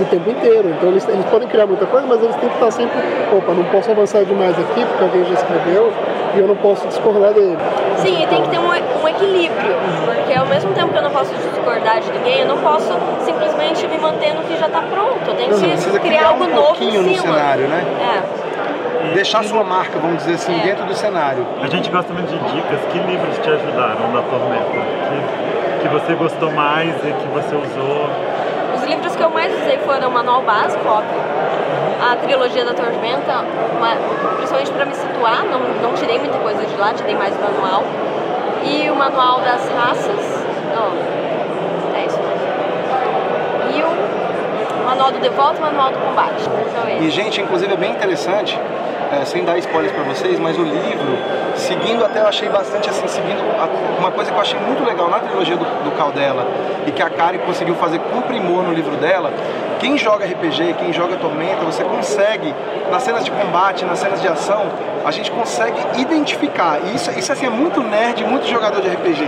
o 0.02 0.06
tempo 0.06 0.30
inteiro. 0.30 0.70
Então 0.70 0.90
eles, 0.90 1.08
eles 1.08 1.26
podem 1.26 1.48
criar 1.48 1.66
muita 1.68 1.86
coisa, 1.86 2.06
mas 2.08 2.22
eles 2.22 2.36
têm 2.38 2.50
que 2.50 2.56
estar 2.56 2.72
sempre, 2.72 2.98
opa, 3.36 3.54
não 3.54 3.64
posso 3.66 3.92
avançar 3.92 4.24
demais 4.24 4.58
aqui 4.58 4.86
porque 4.86 5.04
alguém 5.04 5.26
já 5.26 5.34
escreveu 5.34 5.92
e 6.36 6.40
eu 6.40 6.48
não 6.48 6.56
posso 6.56 6.88
discordar 6.88 7.34
dele. 7.34 7.58
Sim, 7.98 8.24
e 8.24 8.28
tem 8.28 8.42
que 8.44 8.50
ter 8.50 8.60
um, 8.60 8.68
um 8.70 9.08
equilíbrio, 9.08 9.76
porque 10.06 10.34
ao 10.34 10.46
mesmo 10.46 10.72
tempo 10.74 10.90
que 10.90 10.98
eu 10.98 11.02
não 11.02 11.12
posso 11.12 11.34
discordar 11.34 12.00
de 12.00 12.12
ninguém, 12.12 12.42
eu 12.42 12.48
não 12.48 12.58
posso 12.58 12.94
simplesmente 13.26 13.88
me 13.88 13.98
manter 13.98 14.34
no 14.34 14.42
que 14.44 14.56
já 14.58 14.68
está 14.68 14.82
pronto. 14.82 15.20
Eu 15.28 15.36
tenho 15.36 15.50
que 15.56 16.00
criar 16.00 16.00
criar 16.00 16.28
algo 16.30 16.44
um 16.46 16.50
novo 16.50 16.68
pouquinho 16.68 17.02
em 17.02 17.04
no 17.16 17.22
cima. 17.22 17.34
cenário, 17.34 17.68
né? 17.68 17.84
É. 18.36 19.14
Deixar 19.14 19.44
sua 19.44 19.64
marca, 19.64 19.98
vamos 19.98 20.18
dizer 20.18 20.36
assim, 20.36 20.58
É. 20.60 20.64
dentro 20.64 20.86
do 20.86 20.94
cenário. 20.94 21.46
A 21.62 21.68
gente 21.68 21.90
gosta 21.90 22.14
muito 22.14 22.28
de 22.28 22.38
dicas. 22.54 22.80
Que 22.92 23.00
livros 23.00 23.38
te 23.40 23.50
ajudaram 23.50 24.12
na 24.14 24.22
Tormenta? 24.22 24.86
Que, 25.82 25.82
que 25.82 25.88
você 25.88 26.14
gostou 26.14 26.52
mais 26.52 26.90
e 27.04 27.12
que 27.14 27.28
você 27.34 27.56
usou? 27.56 28.10
Os 28.90 28.96
livros 28.96 29.16
que 29.16 29.22
eu 29.22 29.30
mais 29.30 29.54
usei 29.62 29.78
foram 29.86 30.10
o 30.10 30.12
Manual 30.12 30.42
Básico, 30.42 30.82
óbvio, 30.90 31.22
a 32.02 32.16
trilogia 32.16 32.66
da 32.66 32.74
Tormenta, 32.74 33.46
uma- 33.78 34.36
principalmente 34.38 34.72
para 34.72 34.86
me 34.88 34.96
situar, 34.96 35.46
não, 35.46 35.60
não 35.60 35.94
tirei 35.94 36.18
muita 36.18 36.40
coisa 36.40 36.66
de 36.66 36.76
lá, 36.76 36.92
tirei 36.96 37.14
mais 37.16 37.32
o 37.36 37.40
manual, 37.40 37.84
e 38.64 38.90
o 38.90 38.96
Manual 38.96 39.42
das 39.42 39.70
Raças, 39.70 40.44
Não. 40.76 40.90
É 41.96 42.04
isso 42.06 42.18
mesmo. 42.18 43.78
E 43.78 43.84
o 43.84 44.86
manual 44.88 45.12
do 45.12 45.20
De 45.20 45.30
Volta 45.30 45.58
e 45.58 45.60
o 45.60 45.66
manual 45.66 45.92
do 45.92 46.00
combate. 46.00 46.42
São 46.42 46.90
E, 46.90 46.94
esses. 46.98 47.14
gente, 47.14 47.42
inclusive 47.42 47.72
é 47.72 47.78
bem 47.78 47.92
interessante, 47.92 48.60
é, 49.12 49.26
sem 49.26 49.44
dar 49.44 49.58
spoilers 49.58 49.92
pra 49.94 50.04
vocês, 50.04 50.40
mas 50.40 50.58
o 50.58 50.64
livro, 50.64 51.18
seguindo 51.56 52.04
até 52.06 52.20
eu 52.22 52.28
achei 52.28 52.48
bastante 52.50 52.90
assim, 52.90 53.08
seguindo 53.08 53.40
a- 53.60 54.00
uma 54.00 54.12
coisa 54.12 54.32
que 54.32 54.38
eu 54.38 54.42
achei 54.42 54.60
muito 54.60 54.84
legal 54.86 55.10
na 55.10 55.20
trilogia 55.20 55.58
do, 55.58 55.66
do 55.84 55.92
Caldela 55.98 56.46
e 56.86 56.92
que 56.92 57.02
a 57.02 57.10
Kari 57.10 57.40
conseguiu 57.40 57.76
fazer 57.76 58.00
com 58.00 58.22
primor 58.22 58.64
no 58.64 58.74
livro 58.74 58.96
dela. 58.98 59.32
Quem 59.80 59.98
joga 59.98 60.26
RPG, 60.26 60.76
quem 60.78 60.92
joga 60.92 61.16
Tormenta, 61.16 61.64
você 61.64 61.84
consegue, 61.86 62.54
nas 62.92 63.02
cenas 63.04 63.24
de 63.24 63.32
combate, 63.32 63.86
nas 63.86 63.98
cenas 64.00 64.22
de 64.22 64.28
ação, 64.28 64.64
a 65.06 65.12
gente 65.12 65.32
consegue 65.32 65.78
identificar. 65.98 66.80
E 66.86 66.96
isso, 66.96 67.10
isso 67.18 67.32
assim, 67.32 67.46
é 67.46 67.50
muito 67.50 67.82
nerd, 67.82 68.24
muito 68.26 68.46
jogador 68.46 68.82
de 68.82 68.90
RPG. 68.90 69.24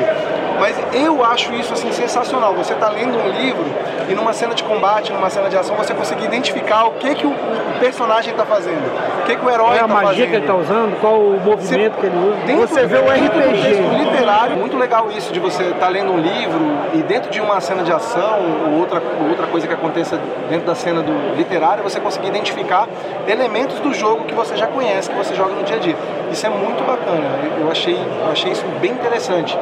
Mas 0.61 0.77
eu 0.93 1.25
acho 1.25 1.51
isso 1.55 1.73
assim 1.73 1.91
sensacional. 1.91 2.53
Você 2.53 2.73
está 2.73 2.87
lendo 2.89 3.17
um 3.17 3.29
livro 3.31 3.65
e 4.07 4.13
numa 4.13 4.31
cena 4.31 4.53
de 4.53 4.63
combate, 4.63 5.11
numa 5.11 5.27
cena 5.27 5.49
de 5.49 5.57
ação, 5.57 5.75
você 5.75 5.91
conseguir 5.91 6.25
identificar 6.25 6.85
o 6.85 6.91
que, 6.91 7.15
que 7.15 7.25
o, 7.25 7.31
o 7.31 7.79
personagem 7.79 8.29
está 8.31 8.45
fazendo, 8.45 8.85
o 9.21 9.25
que, 9.25 9.35
que 9.35 9.43
o 9.43 9.49
herói 9.49 9.65
Qual 9.65 9.75
é 9.75 9.79
a 9.79 9.85
está 9.85 9.87
magia 9.87 10.09
fazendo. 10.09 10.29
que 10.29 10.35
ele 10.35 10.45
tá 10.45 10.55
usando? 10.55 10.99
Qual 11.01 11.15
o 11.19 11.39
movimento 11.43 11.97
que 11.97 12.05
ele 12.05 12.15
usa? 12.15 12.37
Dentro, 12.45 12.67
Você 12.67 12.85
vê 12.85 12.97
o 12.97 13.09
RPG. 13.09 13.61
texto 13.61 13.97
literário, 13.97 14.57
muito 14.57 14.77
legal 14.77 15.09
isso 15.09 15.33
de 15.33 15.39
você 15.39 15.63
estar 15.63 15.87
lendo 15.87 16.11
um 16.11 16.19
livro 16.19 16.61
e 16.93 16.97
dentro 17.01 17.31
de 17.31 17.41
uma 17.41 17.59
cena 17.59 17.81
de 17.81 17.91
ação 17.91 18.39
ou 18.67 18.79
outra, 18.81 19.01
ou 19.19 19.29
outra 19.29 19.47
coisa 19.47 19.65
que 19.65 19.73
aconteça 19.73 20.19
dentro 20.47 20.67
da 20.67 20.75
cena 20.75 21.01
do 21.01 21.35
literário, 21.35 21.81
você 21.81 21.99
conseguir 21.99 22.27
identificar 22.27 22.87
elementos 23.27 23.79
do 23.79 23.91
jogo 23.95 24.25
que 24.25 24.35
você 24.35 24.55
já 24.55 24.67
conhece, 24.67 25.09
que 25.09 25.17
você 25.17 25.33
joga 25.33 25.55
no 25.55 25.63
dia 25.63 25.77
a 25.77 25.79
dia. 25.79 25.95
Isso 26.31 26.45
é 26.45 26.49
muito 26.49 26.85
bacana. 26.85 27.23
Eu 27.59 27.71
achei, 27.71 27.95
eu 27.95 28.31
achei 28.31 28.51
isso 28.51 28.65
bem 28.79 28.91
interessante. 28.91 29.57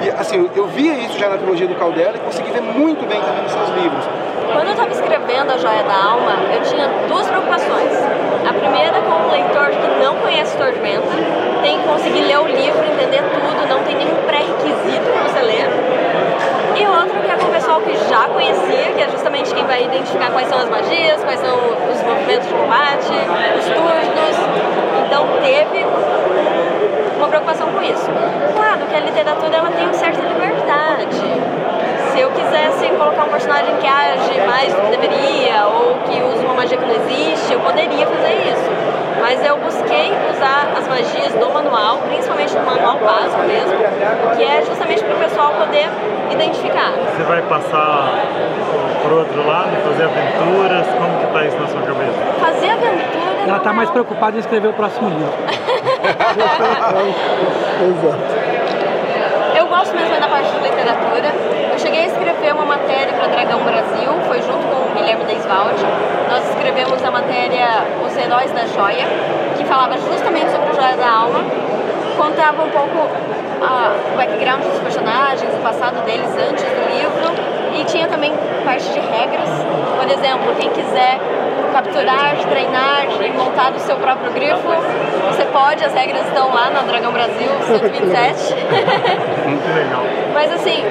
E 0.00 0.10
assim, 0.10 0.50
eu, 0.54 0.66
via 0.68 0.94
isso 0.94 1.18
já 1.18 1.28
na 1.28 1.36
trilogia 1.36 1.66
do 1.66 1.74
Caldela 1.74 2.16
e 2.16 2.20
consegui 2.20 2.50
ver 2.50 2.62
muito 2.62 3.06
bem 3.06 3.20
também 3.20 3.42
nos 3.42 3.52
seus 3.52 3.68
livros. 3.70 4.04
Quando 4.52 4.66
eu 4.66 4.72
estava 4.72 4.92
escrevendo 4.92 5.52
A 5.52 5.58
Joia 5.58 5.82
da 5.84 5.94
Alma, 5.94 6.32
eu 6.52 6.62
tinha 6.62 6.88
duas 7.08 7.26
preocupações. 7.28 7.92
A 8.48 8.52
primeira 8.52 9.00
com 9.02 9.28
o 9.28 9.30
leitor 9.30 9.70
que 9.70 10.04
não 10.04 10.16
conhece 10.16 10.56
Tormenta, 10.56 11.06
tem 11.62 11.78
que 11.78 11.86
conseguir 11.86 12.22
ler 12.22 12.38
o 12.38 12.46
livro, 12.46 12.84
entender 12.84 13.22
tudo, 13.22 13.68
não 13.68 13.82
tem 13.84 13.96
nenhum 13.96 14.16
pré-requisito 14.26 15.06
para 15.12 15.22
você 15.22 15.40
ler. 15.42 15.68
E 16.74 16.86
outra 16.86 17.20
que 17.20 17.30
é 17.30 17.36
com 17.36 17.46
o 17.46 17.50
pessoal 17.50 17.80
que 17.80 17.96
já 18.08 18.28
conhecia, 18.28 18.92
que 18.94 19.00
é 19.00 19.08
justamente 19.10 19.54
quem 19.54 19.64
vai 19.64 19.84
identificar 19.84 20.30
quais 20.32 20.48
são 20.48 20.58
as 20.58 20.68
magias, 20.68 21.22
quais 21.22 21.40
são 21.40 21.54
os 21.54 22.02
movimentos 22.02 22.48
de 22.48 22.54
combate, 22.54 23.12
os 23.58 23.64
turnos. 23.64 24.36
Então 25.06 25.26
teve 25.40 25.86
uma 27.22 27.28
preocupação 27.28 27.68
com 27.68 27.80
isso. 27.82 28.10
Claro 28.54 28.80
que 28.90 28.96
a 28.96 29.00
literatura 29.00 29.56
ela 29.56 29.70
tem 29.70 29.84
uma 29.84 29.94
certa 29.94 30.20
liberdade. 30.22 31.22
Se 32.10 32.20
eu 32.20 32.30
quisesse 32.30 32.88
colocar 32.98 33.24
um 33.24 33.28
personagem 33.28 33.76
que 33.76 33.86
age 33.86 34.40
mais 34.44 34.74
do 34.74 34.80
que 34.82 34.96
deveria 34.96 35.66
ou 35.66 35.94
que 36.02 36.20
usa 36.20 36.44
uma 36.44 36.54
magia 36.54 36.76
que 36.76 36.84
não 36.84 36.94
existe, 36.94 37.52
eu 37.52 37.60
poderia 37.60 38.06
fazer 38.06 38.34
isso. 38.50 38.70
Mas 39.20 39.44
eu 39.46 39.56
busquei 39.58 40.10
usar 40.34 40.72
as 40.76 40.88
magias 40.88 41.32
do 41.34 41.48
manual, 41.48 41.98
principalmente 42.08 42.52
do 42.54 42.66
manual 42.66 42.98
básico 42.98 43.42
mesmo, 43.42 43.78
que 44.36 44.42
é 44.42 44.62
justamente 44.66 45.04
para 45.04 45.14
o 45.14 45.18
pessoal 45.18 45.52
poder 45.52 45.88
identificar. 46.28 46.90
Você 46.90 47.22
vai 47.22 47.40
passar 47.42 48.10
pro 49.00 49.18
outro 49.20 49.46
lado, 49.46 49.70
fazer 49.86 50.04
aventuras? 50.04 50.86
Como 50.98 51.18
que 51.20 51.26
tá 51.32 51.44
isso 51.44 51.56
na 51.56 51.68
sua 51.68 51.82
cabeça? 51.82 52.18
Fazer 52.40 52.70
aventura. 52.70 53.22
Ela 53.44 53.52
não 53.52 53.58
tá 53.60 53.70
é 53.70 53.72
mais 53.72 53.90
preocupada 53.90 54.36
em 54.36 54.40
escrever 54.40 54.68
o 54.68 54.72
próximo 54.72 55.08
livro. 55.08 55.32
Exato. 57.82 58.42
Eu 59.56 59.66
gosto 59.66 59.94
mesmo 59.94 60.20
da 60.20 60.26
parte 60.28 60.50
de 60.50 60.58
literatura. 60.58 61.32
Eu 61.72 61.78
cheguei 61.78 62.04
a 62.04 62.06
escrever 62.06 62.52
uma 62.54 62.64
matéria 62.64 63.12
para 63.12 63.28
Dragão 63.28 63.60
Brasil, 63.60 64.12
foi 64.26 64.42
junto 64.42 64.66
com 64.66 64.90
o 64.90 64.94
Guilherme 64.94 65.24
Deiswald. 65.24 65.74
Nós 66.28 66.48
escrevemos 66.50 67.02
a 67.04 67.10
matéria 67.10 67.84
Os 68.04 68.16
Heróis 68.16 68.50
da 68.52 68.66
Joia, 68.66 69.06
que 69.56 69.64
falava 69.64 69.96
justamente 69.98 70.50
sobre 70.50 70.70
a 70.70 70.72
Joia 70.72 70.96
da 70.96 71.08
Alma. 71.08 71.44
Contava 72.16 72.62
um 72.62 72.70
pouco 72.70 73.08
ah, 73.62 73.94
o 74.12 74.16
background 74.16 74.62
dos 74.62 74.80
personagens, 74.80 75.54
o 75.54 75.62
passado 75.62 76.04
deles 76.04 76.30
antes 76.36 76.64
do 76.64 76.88
livro. 76.90 77.32
E 77.74 77.84
tinha 77.84 78.08
também 78.08 78.32
parte 78.64 78.84
de 78.90 79.00
regras. 79.00 79.48
Por 79.96 80.10
exemplo, 80.10 80.54
quem 80.58 80.68
quiser 80.70 81.18
capturar, 81.72 82.36
treinar 82.48 83.06
e 83.20 83.32
montar 83.32 83.72
o 83.72 83.78
seu 83.80 83.96
próprio 83.96 84.30
grifo, 84.32 84.68
você 85.28 85.44
pode, 85.46 85.82
as 85.84 85.94
regras 85.94 86.26
estão 86.26 86.52
lá 86.52 86.70
na 86.70 86.82
Dragão 86.82 87.12
Brasil 87.12 87.48
127. 87.66 88.54
Muito 89.48 89.74
legal. 89.74 90.02
Mas 90.34 90.52
assim, 90.52 90.84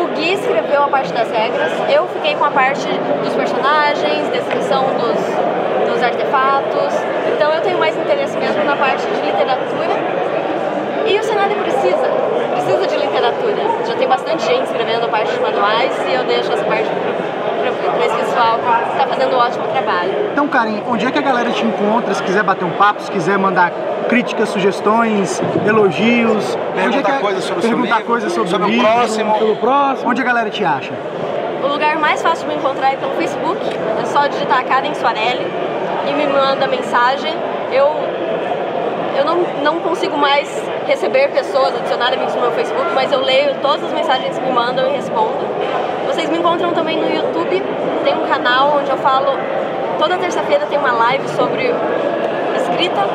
o 0.00 0.06
Gui 0.14 0.32
escreveu 0.32 0.82
a 0.84 0.88
parte 0.88 1.12
das 1.12 1.30
regras, 1.30 1.72
eu 1.90 2.08
fiquei 2.08 2.34
com 2.34 2.44
a 2.44 2.50
parte 2.50 2.88
dos 3.22 3.34
personagens, 3.34 4.28
descrição 4.32 4.84
dos, 4.94 5.92
dos 5.92 6.02
artefatos. 6.02 6.94
Então 7.34 7.52
eu 7.52 7.60
tenho 7.60 7.78
mais 7.78 7.96
interesse 7.96 8.36
mesmo 8.38 8.64
na 8.64 8.76
parte 8.76 9.06
de 9.06 9.20
literatura. 9.20 10.26
E 11.06 11.18
o 11.18 11.22
cenário 11.22 11.56
precisa, 11.56 12.08
precisa 12.52 12.86
de 12.86 12.96
literatura. 12.96 13.86
Já 13.86 13.94
tem 13.94 14.08
bastante 14.08 14.44
gente 14.44 14.64
escrevendo 14.64 15.04
a 15.04 15.08
parte 15.08 15.32
de 15.32 15.40
manuais 15.40 15.92
e 16.08 16.14
eu 16.14 16.24
deixo 16.24 16.52
essa 16.52 16.64
parte 16.64 16.88
para 17.72 18.06
esse 18.06 18.16
pessoal 18.16 18.58
que 18.58 18.92
está 18.92 19.06
fazendo 19.06 19.34
um 19.34 19.38
ótimo 19.38 19.64
trabalho. 19.68 20.12
Então, 20.32 20.48
Karen, 20.48 20.82
onde 20.88 21.06
é 21.06 21.10
que 21.10 21.18
a 21.18 21.22
galera 21.22 21.50
te 21.50 21.64
encontra? 21.64 22.14
Se 22.14 22.22
quiser 22.22 22.42
bater 22.42 22.64
um 22.64 22.70
papo, 22.70 23.02
se 23.02 23.10
quiser 23.10 23.38
mandar 23.38 23.70
críticas, 24.08 24.48
sugestões, 24.50 25.40
elogios, 25.66 26.56
onde 26.86 26.98
é 26.98 27.02
que 27.02 27.08
Perguntar 27.08 27.16
a- 27.16 27.20
coisas 27.20 27.44
sobre 27.44 27.58
o 27.58 27.62
seu 27.62 27.70
perguntar 27.70 28.02
coisas 28.02 28.32
sobre, 28.32 28.50
sobre 28.50 28.66
o 28.66 28.70
livro, 28.70 28.86
próximo. 28.86 29.34
Pelo 29.38 29.56
próximo. 29.56 30.10
Onde 30.10 30.20
a 30.20 30.24
galera 30.24 30.50
te 30.50 30.64
acha? 30.64 30.92
O 31.62 31.66
lugar 31.68 31.96
mais 31.98 32.22
fácil 32.22 32.46
de 32.48 32.54
me 32.54 32.60
encontrar 32.60 32.92
é 32.92 32.96
pelo 32.96 33.12
Facebook. 33.14 33.58
É 34.00 34.04
só 34.06 34.26
digitar 34.28 34.64
Karen 34.64 34.94
Soarelli 34.94 35.46
e 36.08 36.12
me 36.12 36.26
manda 36.28 36.66
mensagem. 36.68 37.34
Eu, 37.72 37.88
eu 39.18 39.24
não, 39.24 39.38
não 39.64 39.80
consigo 39.80 40.16
mais 40.16 40.62
receber 40.86 41.28
pessoas, 41.32 41.74
adicionar 41.74 42.12
amigos 42.12 42.34
no 42.36 42.42
meu 42.42 42.52
Facebook, 42.52 42.86
mas 42.94 43.10
eu 43.10 43.20
leio 43.20 43.56
todas 43.60 43.82
as 43.82 43.92
mensagens 43.92 44.38
que 44.38 44.44
me 44.44 44.52
mandam 44.52 44.86
e 44.88 44.92
respondo. 44.96 45.44
Vocês 46.06 46.30
me 46.30 46.38
encontram 46.38 46.72
também 46.72 46.98
no 46.98 47.12
YouTube. 47.12 47.62
Tem 48.04 48.14
um 48.14 48.26
canal 48.26 48.78
onde 48.78 48.90
eu 48.90 48.96
falo. 48.98 49.32
Toda 49.98 50.16
terça-feira 50.18 50.66
tem 50.66 50.78
uma 50.78 50.92
live 50.92 51.28
sobre 51.30 51.74
escrita 52.56 53.06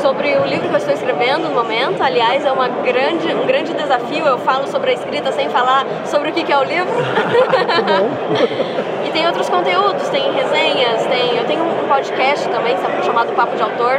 sobre 0.00 0.36
o 0.36 0.44
livro 0.44 0.68
que 0.68 0.74
eu 0.74 0.78
estou 0.78 0.94
escrevendo 0.94 1.48
no 1.48 1.54
momento. 1.54 2.02
Aliás, 2.02 2.44
é 2.44 2.52
uma 2.52 2.68
grande, 2.68 3.34
um 3.34 3.46
grande 3.46 3.72
desafio. 3.74 4.24
Eu 4.24 4.38
falo 4.38 4.66
sobre 4.68 4.90
a 4.90 4.94
escrita 4.94 5.32
sem 5.32 5.48
falar 5.48 5.84
sobre 6.06 6.30
o 6.30 6.32
que 6.32 6.44
que 6.44 6.52
é 6.52 6.58
o 6.58 6.64
livro. 6.64 6.88
e 9.06 9.10
tem 9.10 9.26
outros 9.26 9.48
conteúdos, 9.48 10.08
tem 10.08 10.32
resenhas, 10.32 11.04
tem. 11.06 11.36
Eu 11.36 11.44
tenho 11.46 11.64
um 11.64 11.88
podcast 11.88 12.48
também 12.48 12.76
chamado 13.04 13.32
Papo 13.32 13.56
de 13.56 13.62
Autor, 13.62 13.98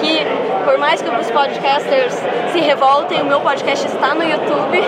que 0.00 0.26
por 0.64 0.78
mais 0.78 1.00
que 1.00 1.08
os 1.08 1.30
podcasters 1.30 2.14
se 2.52 2.60
revoltem, 2.60 3.22
o 3.22 3.24
meu 3.24 3.40
podcast 3.40 3.86
está 3.86 4.14
no 4.14 4.22
YouTube, 4.22 4.78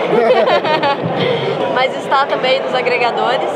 mas 1.75 1.97
está 1.97 2.27
também 2.27 2.61
nos 2.61 2.75
agregadores. 2.75 3.51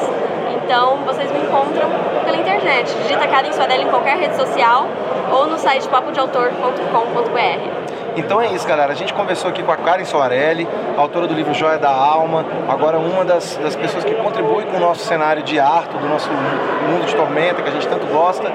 Então 0.55 0.97
vocês 1.05 1.31
me 1.31 1.39
encontram 1.39 1.89
pela 2.25 2.37
internet. 2.37 2.93
Digita 3.03 3.27
Karen 3.29 3.53
Soarelli 3.53 3.85
em 3.85 3.89
qualquer 3.89 4.17
rede 4.17 4.37
social 4.37 4.89
ou 5.33 5.47
no 5.47 5.59
site 5.59 5.87
papodeautor.com.br. 5.89 7.87
Então 8.17 8.41
é 8.41 8.47
isso, 8.53 8.67
galera. 8.67 8.93
A 8.93 8.97
gente 8.97 9.13
conversou 9.13 9.51
aqui 9.51 9.63
com 9.63 9.71
a 9.71 9.77
Karen 9.77 10.05
Soarelli, 10.05 10.67
autora 10.97 11.27
do 11.27 11.35
livro 11.35 11.53
Joia 11.53 11.79
da 11.79 11.91
Alma, 11.91 12.47
agora 12.67 12.99
uma 12.99 13.25
das, 13.25 13.57
das 13.59 13.77
pessoas 13.77 14.05
que 14.05 14.15
contribui 14.15 14.65
com 14.65 14.79
o 14.79 14.81
nosso 14.81 15.05
cenário 15.05 15.43
de 15.43 15.61
arte, 15.61 15.97
do 15.99 16.09
nosso 16.09 16.31
mundo 16.31 17.05
de 17.07 17.15
tormenta, 17.15 17.61
que 17.63 17.69
a 17.69 17.73
gente 17.73 17.87
tanto 17.87 18.07
gosta. 18.07 18.51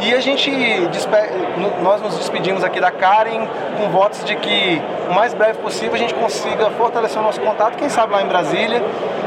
E 0.00 0.14
a 0.14 0.20
gente, 0.20 0.50
nós 1.82 2.00
nos 2.00 2.16
despedimos 2.16 2.62
aqui 2.62 2.80
da 2.80 2.90
Karen 2.90 3.46
com 3.76 3.88
votos 3.90 4.24
de 4.24 4.36
que 4.36 4.80
o 5.10 5.14
mais 5.14 5.34
breve 5.34 5.58
possível 5.58 5.94
a 5.94 5.98
gente 5.98 6.14
consiga 6.14 6.70
fortalecer 6.70 7.18
o 7.20 7.22
nosso 7.24 7.40
contato, 7.40 7.76
quem 7.76 7.88
sabe 7.88 8.12
lá 8.12 8.22
em 8.22 8.26
Brasília. 8.26 8.82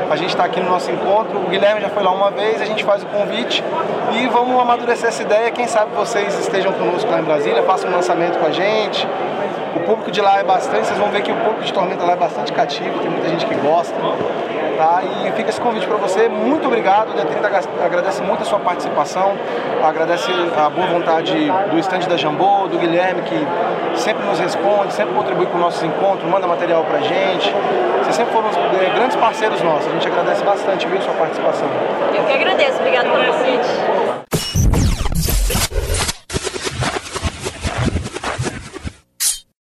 A 0.10 0.16
gente 0.18 0.30
está 0.30 0.44
aqui 0.44 0.60
no 0.60 0.70
nosso 0.70 0.92
encontro, 0.92 1.40
o 1.40 1.50
Guilherme 1.50 1.80
já 1.80 1.90
foi 1.90 2.04
lá 2.04 2.12
uma 2.12 2.32
vez, 2.32 2.62
a 2.62 2.66
gente 2.66 2.84
faz 2.84 3.02
o 3.02 3.06
convite 3.06 3.64
e 4.12 4.28
vamos 4.28 4.60
amadurecer 4.60 5.08
essa 5.08 5.22
ideia. 5.22 5.50
Quem 5.52 5.68
sabe 5.68 5.92
vocês 5.96 6.38
estejam 6.38 6.74
conosco 6.74 7.10
lá 7.10 7.20
em 7.20 7.24
Brasília, 7.24 7.64
façam 7.64 7.90
um 7.90 7.94
lançamento 7.94 8.38
com 8.38 8.46
a 8.46 8.52
gente. 8.52 9.08
O 9.76 9.80
público 9.82 10.12
de 10.12 10.22
lá 10.22 10.40
é 10.40 10.44
bastante, 10.44 10.86
vocês 10.88 11.00
vão 11.00 11.10
ver 11.10 11.22
que 11.22 11.32
o 11.32 11.36
público 11.36 11.62
de 11.64 11.72
Tormenta 11.74 12.04
lá 12.06 12.14
é 12.14 12.16
bastante 12.18 12.52
cativo, 12.52 13.00
tem 13.00 13.10
muita 13.10 13.30
gente 13.30 13.46
que 13.46 13.56
gosta. 13.56 13.96
Tá? 14.78 15.02
E 15.04 15.32
fica 15.34 15.50
esse 15.50 15.62
convite 15.62 15.86
para 15.86 15.98
você. 15.98 16.28
Muito 16.28 16.66
obrigado. 16.66 17.10
O 17.10 17.14
D30 17.14 17.46
agra- 17.46 17.86
agradece 17.86 18.22
muito 18.24 18.42
a 18.42 18.46
sua 18.46 18.58
participação, 18.60 19.34
agradece 19.84 20.32
a 20.58 20.70
boa 20.70 20.88
vontade 20.88 21.34
do 21.70 21.78
estande 21.78 22.08
da 22.10 22.18
Jambô, 22.18 22.68
do 22.68 22.80
Guilherme, 22.80 23.22
que 23.22 23.48
sempre 24.00 24.26
nos 24.26 24.40
responde, 24.40 24.92
sempre 24.94 25.14
contribui 25.14 25.46
com 25.46 25.58
nossos 25.60 25.84
encontros, 25.84 26.28
manda 26.28 26.48
material 26.48 26.84
pra 26.84 27.00
gente. 27.00 27.54
Vocês 28.02 28.16
sempre 28.16 28.34
foram 28.34 28.48
eh, 28.50 28.90
grandes 28.96 29.16
parceiros 29.18 29.62
nossos. 29.62 29.86
A 29.88 29.92
gente 29.92 30.08
agradece 30.08 30.44
bastante, 30.44 30.88
viu, 30.88 31.00
sua 31.02 31.14
participação. 31.14 31.68
Eu 32.16 32.24
que 32.24 32.34
agradeço. 32.34 32.80
Obrigada 32.80 33.08
pelo 33.10 33.24
convite. 33.34 33.68